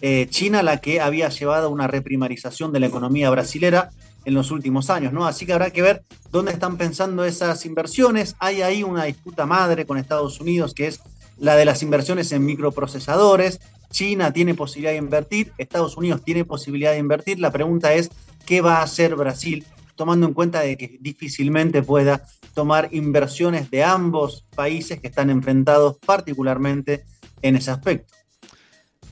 eh, 0.00 0.28
China 0.30 0.62
la 0.62 0.76
que 0.78 1.00
había 1.00 1.28
llevado 1.28 1.66
a 1.66 1.70
una 1.70 1.88
reprimarización 1.88 2.72
de 2.72 2.80
la 2.80 2.86
economía 2.86 3.30
brasilera 3.30 3.90
en 4.24 4.34
los 4.34 4.50
últimos 4.50 4.90
años, 4.90 5.12
¿no? 5.12 5.26
Así 5.26 5.44
que 5.44 5.52
habrá 5.52 5.70
que 5.70 5.82
ver 5.82 6.02
dónde 6.30 6.52
están 6.52 6.76
pensando 6.76 7.24
esas 7.24 7.64
inversiones. 7.66 8.36
Hay 8.38 8.62
ahí 8.62 8.82
una 8.82 9.04
disputa 9.04 9.46
madre 9.46 9.86
con 9.86 9.98
Estados 9.98 10.40
Unidos 10.40 10.74
que 10.74 10.86
es 10.86 11.00
la 11.38 11.56
de 11.56 11.64
las 11.64 11.82
inversiones 11.82 12.30
en 12.32 12.44
microprocesadores. 12.44 13.60
China 13.90 14.32
tiene 14.32 14.54
posibilidad 14.54 14.92
de 14.92 14.98
invertir, 14.98 15.52
Estados 15.56 15.96
Unidos 15.96 16.22
tiene 16.22 16.44
posibilidad 16.44 16.92
de 16.92 16.98
invertir. 16.98 17.40
La 17.40 17.50
pregunta 17.50 17.94
es, 17.94 18.10
¿qué 18.44 18.60
va 18.60 18.76
a 18.76 18.82
hacer 18.82 19.16
Brasil? 19.16 19.64
Tomando 19.98 20.26
en 20.26 20.32
cuenta 20.32 20.60
de 20.60 20.78
que 20.78 20.96
difícilmente 21.00 21.82
pueda 21.82 22.24
tomar 22.54 22.88
inversiones 22.92 23.70
de 23.70 23.84
ambos 23.84 24.46
países 24.56 25.00
que 25.00 25.08
están 25.08 25.28
enfrentados 25.28 25.98
particularmente 25.98 27.04
en 27.42 27.56
ese 27.56 27.70
aspecto. 27.70 28.14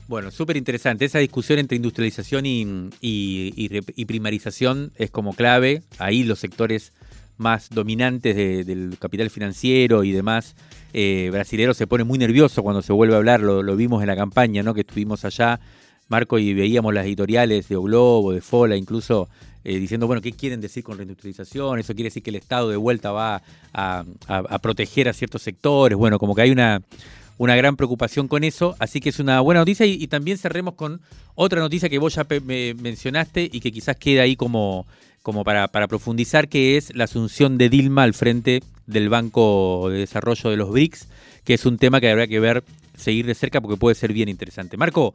Bueno, 0.07 0.31
súper 0.31 0.55
interesante. 0.55 1.05
Esa 1.05 1.19
discusión 1.19 1.59
entre 1.59 1.75
industrialización 1.75 2.45
y, 2.45 4.05
primarización 4.07 4.93
es 4.95 5.11
como 5.11 5.33
clave. 5.33 5.83
Ahí 5.99 6.23
los 6.23 6.39
sectores 6.39 6.93
más 7.35 7.69
dominantes 7.69 8.35
del 8.35 8.97
capital 8.97 9.29
financiero 9.29 10.03
y 10.03 10.11
demás 10.11 10.55
eh, 10.93 11.29
brasileros 11.31 11.77
se 11.77 11.85
pone 11.85 12.03
muy 12.03 12.17
nervioso 12.17 12.63
cuando 12.63 12.81
se 12.81 12.93
vuelve 12.93 13.15
a 13.15 13.17
hablar. 13.17 13.41
Lo, 13.41 13.75
vimos 13.75 14.01
en 14.01 14.07
la 14.07 14.15
campaña, 14.15 14.63
¿no? 14.63 14.73
Que 14.73 14.81
estuvimos 14.81 15.25
allá, 15.25 15.59
Marco, 16.07 16.39
y 16.39 16.53
veíamos 16.53 16.93
las 16.93 17.05
editoriales 17.05 17.67
de 17.67 17.75
O 17.75 17.83
Globo, 17.83 18.31
de 18.31 18.39
Fola, 18.41 18.77
incluso 18.77 19.27
eh, 19.69 19.79
diciendo, 19.79 20.07
bueno, 20.07 20.21
¿qué 20.21 20.31
quieren 20.31 20.61
decir 20.61 20.83
con 20.83 20.97
reindustrialización? 20.97 21.79
Eso 21.79 21.93
quiere 21.93 22.07
decir 22.07 22.23
que 22.23 22.29
el 22.29 22.37
Estado 22.37 22.69
de 22.69 22.77
vuelta 22.77 23.11
va 23.11 23.41
a 23.73 24.59
proteger 24.61 25.09
a 25.09 25.13
ciertos 25.13 25.41
sectores. 25.41 25.97
Bueno, 25.97 26.19
como 26.19 26.33
que 26.33 26.41
hay 26.43 26.51
una 26.51 26.81
una 27.37 27.55
gran 27.55 27.75
preocupación 27.75 28.27
con 28.27 28.43
eso, 28.43 28.75
así 28.79 28.99
que 28.99 29.09
es 29.09 29.19
una 29.19 29.39
buena 29.41 29.61
noticia 29.61 29.85
y, 29.85 30.07
también 30.07 30.37
cerremos 30.37 30.73
con 30.73 31.01
otra 31.35 31.59
noticia 31.59 31.89
que 31.89 31.99
vos 31.99 32.15
ya 32.15 32.25
me 32.45 32.73
mencionaste 32.73 33.49
y 33.51 33.59
que 33.59 33.71
quizás 33.71 33.95
queda 33.95 34.23
ahí 34.23 34.35
como, 34.35 34.87
como 35.21 35.43
para, 35.43 35.67
para, 35.67 35.87
profundizar, 35.87 36.49
que 36.49 36.77
es 36.77 36.95
la 36.95 37.03
asunción 37.03 37.57
de 37.57 37.69
Dilma 37.69 38.03
al 38.03 38.13
frente 38.13 38.63
del 38.87 39.09
Banco 39.09 39.89
de 39.91 39.99
Desarrollo 39.99 40.49
de 40.49 40.57
los 40.57 40.71
BRICS, 40.71 41.07
que 41.43 41.53
es 41.53 41.65
un 41.65 41.77
tema 41.77 42.01
que 42.01 42.09
habrá 42.09 42.27
que 42.27 42.39
ver, 42.39 42.63
seguir 42.97 43.27
de 43.27 43.35
cerca 43.35 43.61
porque 43.61 43.77
puede 43.77 43.95
ser 43.95 44.13
bien 44.13 44.29
interesante. 44.29 44.77
Marco, 44.77 45.13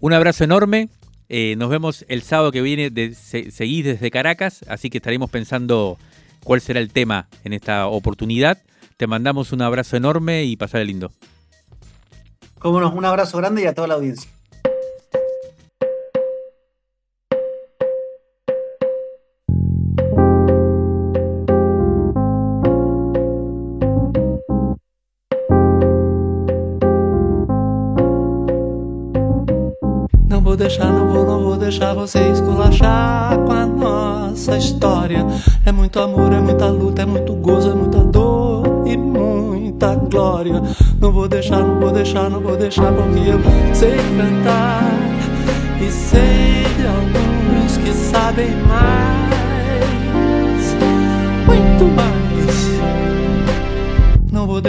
un 0.00 0.12
abrazo 0.12 0.44
enorme. 0.44 0.88
Eh, 1.28 1.56
nos 1.56 1.68
vemos 1.68 2.04
el 2.08 2.22
sábado 2.22 2.52
que 2.52 2.62
viene, 2.62 2.90
de, 2.90 3.14
seguís 3.14 3.84
desde 3.84 4.10
Caracas, 4.10 4.64
así 4.68 4.88
que 4.88 4.98
estaremos 4.98 5.30
pensando 5.30 5.98
cuál 6.42 6.60
será 6.60 6.80
el 6.80 6.90
tema 6.90 7.28
en 7.44 7.52
esta 7.52 7.86
oportunidad. 7.86 8.62
Te 8.96 9.06
mandamos 9.06 9.52
un 9.52 9.62
abrazo 9.62 9.96
enorme 9.96 10.44
y 10.44 10.56
pasar 10.56 10.84
lindo. 10.86 11.12
Como 12.58 12.78
un 12.78 13.04
abrazo 13.04 13.38
grande 13.38 13.62
y 13.62 13.66
a 13.66 13.74
toda 13.74 13.88
la 13.88 13.94
audiencia. 13.94 14.30
Deixar 31.78 31.94
você 31.94 32.18
esculachar 32.32 33.38
com 33.38 33.52
a 33.52 33.64
nossa 33.64 34.58
história. 34.58 35.24
É 35.64 35.70
muito 35.70 36.00
amor, 36.00 36.32
é 36.32 36.40
muita 36.40 36.66
luta, 36.66 37.02
é 37.02 37.06
muito 37.06 37.32
gozo, 37.34 37.70
é 37.70 37.74
muita 37.74 37.98
dor 37.98 38.82
e 38.84 38.96
muita 38.96 39.94
glória. 39.94 40.60
Não 41.00 41.12
vou 41.12 41.28
deixar, 41.28 41.60
não 41.60 41.78
vou 41.78 41.92
deixar, 41.92 42.28
não 42.28 42.40
vou 42.40 42.56
deixar, 42.56 42.92
porque 42.92 43.30
eu 43.30 43.38
sei 43.72 43.96
cantar 44.16 44.90
e 45.80 45.88
sei 45.88 46.64
de 46.76 46.84
alguns 46.84 47.76
que 47.76 47.92
sabem 47.92 48.50
mais, 48.66 49.37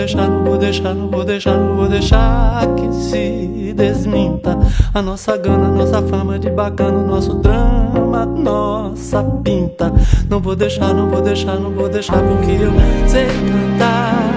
deixar, 0.09 0.27
não 0.27 0.43
vou 0.43 0.57
deixar, 0.57 0.93
não 0.95 1.07
vou 1.07 1.23
deixar, 1.23 1.57
não 1.57 1.75
vou 1.75 1.87
deixar 1.87 2.67
que 2.75 2.93
se 2.93 3.73
desminta 3.75 4.57
a 4.91 5.01
nossa 5.03 5.37
gana, 5.37 5.67
nossa 5.69 6.01
fama 6.01 6.39
de 6.39 6.49
bacana, 6.49 7.03
nosso 7.03 7.35
drama, 7.35 8.25
nossa 8.25 9.23
pinta. 9.43 9.93
Não 10.27 10.39
vou 10.39 10.55
deixar, 10.55 10.95
não 10.95 11.09
vou 11.09 11.21
deixar, 11.21 11.59
não 11.59 11.69
vou 11.71 11.87
deixar, 11.87 12.17
porque 12.23 12.51
eu 12.51 12.71
sei 13.07 13.27
cantar 13.27 14.33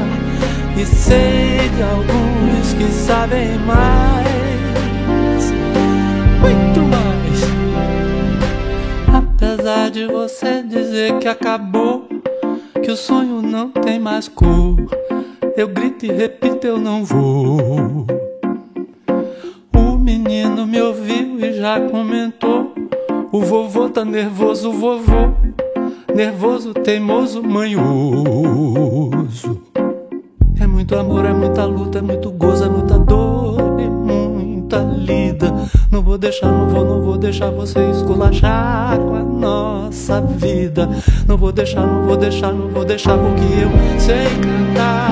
e 0.76 0.84
sei 0.84 1.70
de 1.74 1.82
alguns 1.82 2.74
que 2.74 2.92
sabem 2.92 3.56
mais, 3.60 5.52
muito 6.38 6.80
mais. 6.90 7.40
Apesar 9.24 9.90
de 9.90 10.06
você 10.06 10.62
dizer 10.62 11.18
que 11.18 11.28
acabou, 11.28 12.06
que 12.82 12.90
o 12.90 12.96
sonho 12.96 13.40
não 13.40 13.70
tem 13.70 13.98
mais 13.98 14.28
cor, 14.28 14.76
eu 15.56 15.68
grito 15.68 16.06
e 16.06 16.12
repito: 16.12 16.66
eu 16.66 16.78
não 16.78 17.04
vou. 17.04 18.06
O 19.74 19.96
menino 19.96 20.66
me 20.66 20.80
ouviu 20.80 21.38
e 21.40 21.52
já 21.54 21.80
comentou 21.80 22.72
O 23.32 23.40
vovô 23.40 23.88
tá 23.88 24.04
nervoso, 24.04 24.72
vovô. 24.72 25.32
Nervoso, 26.14 26.74
teimoso, 26.74 27.42
manhoso. 27.42 28.52
É 30.60 30.66
muito 30.66 30.94
amor, 30.96 31.24
é 31.24 31.32
muita 31.32 31.64
luta, 31.64 31.98
é 31.98 32.02
muito 32.02 32.30
gozo, 32.30 32.64
é 32.64 32.68
muita 32.68 32.98
dor 32.98 33.80
e 33.80 33.88
muita 33.88 34.78
lida. 34.78 35.52
Não 35.90 36.02
vou 36.02 36.18
deixar, 36.18 36.52
não 36.52 36.68
vou, 36.68 36.84
não 36.84 37.02
vou 37.02 37.16
deixar 37.16 37.50
você 37.50 37.78
esculachar 37.90 38.98
com 38.98 39.14
a 39.14 39.22
nossa 39.22 40.20
vida. 40.20 40.88
Não 41.26 41.36
vou 41.36 41.52
deixar, 41.52 41.86
não 41.86 42.06
vou 42.06 42.16
deixar, 42.16 42.52
não 42.52 42.68
vou 42.68 42.84
deixar 42.84 43.16
porque 43.16 43.42
eu 43.42 44.00
sei 44.00 44.26
cantar 44.40 45.11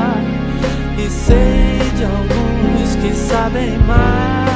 sei 1.11 1.91
de 1.97 2.05
alguns 2.05 2.97
que 2.97 3.15
sabem 3.15 3.79
mais. 3.79 4.50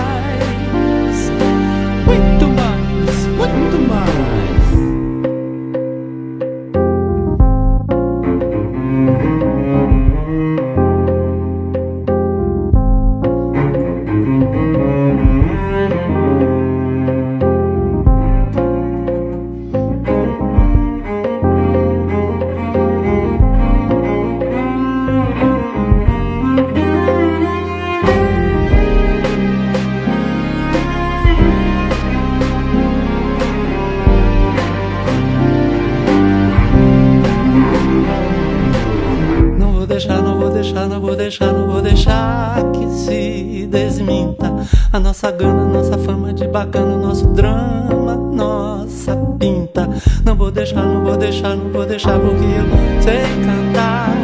Desminta 43.66 44.52
a 44.92 45.00
nossa 45.00 45.30
gana, 45.30 45.64
nossa 45.66 45.98
fama 45.98 46.32
de 46.32 46.46
bacana, 46.46 46.96
nosso 46.96 47.26
drama, 47.28 48.14
nossa 48.14 49.16
pinta. 49.38 49.88
Não 50.24 50.36
vou 50.36 50.50
deixar, 50.50 50.84
não 50.84 51.04
vou 51.04 51.16
deixar, 51.16 51.56
não 51.56 51.70
vou 51.70 51.84
deixar 51.84 52.18
porque 52.20 52.44
eu 52.44 53.02
sei 53.02 53.22
cantar 53.44 54.14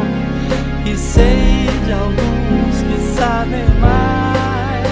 e 0.85 0.95
sei 0.95 1.67
de 1.85 1.91
alguns 1.91 2.81
que 2.81 2.99
sabem 3.17 3.65
mais, 3.79 4.87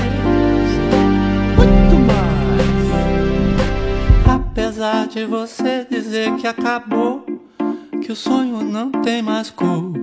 muito 1.55 1.95
mais. 2.05 3.29
Apesar 4.27 5.07
de 5.07 5.25
você 5.25 5.85
dizer 5.89 6.35
que 6.35 6.45
acabou 6.45 7.25
que 8.01 8.11
o 8.11 8.15
sonho 8.15 8.61
não 8.63 8.91
tem 8.91 9.21
mais 9.21 9.49
cor. 9.49 9.93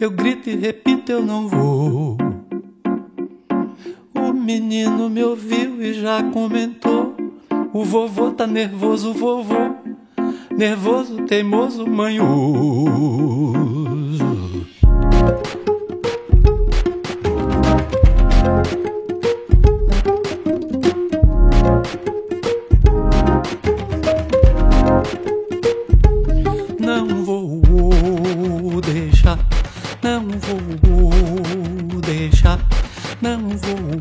Eu 0.00 0.10
grito 0.10 0.50
e 0.50 0.56
repito, 0.56 1.12
eu 1.12 1.24
não 1.24 1.48
vou. 1.48 2.23
Menino 4.34 5.08
me 5.08 5.22
ouviu 5.22 5.80
e 5.82 5.94
já 5.94 6.22
comentou. 6.22 7.14
O 7.72 7.84
vovô 7.84 8.30
tá 8.30 8.46
nervoso, 8.46 9.12
vovô. 9.12 9.74
Nervoso, 10.56 11.22
teimoso, 11.24 11.86
manhoso. 11.86 13.24
Não 26.78 27.24
vou 27.24 28.80
deixar, 28.80 29.38
não 30.02 30.20
vou 30.28 32.00
deixar, 32.00 32.60
não 33.20 33.40
vou 33.48 33.93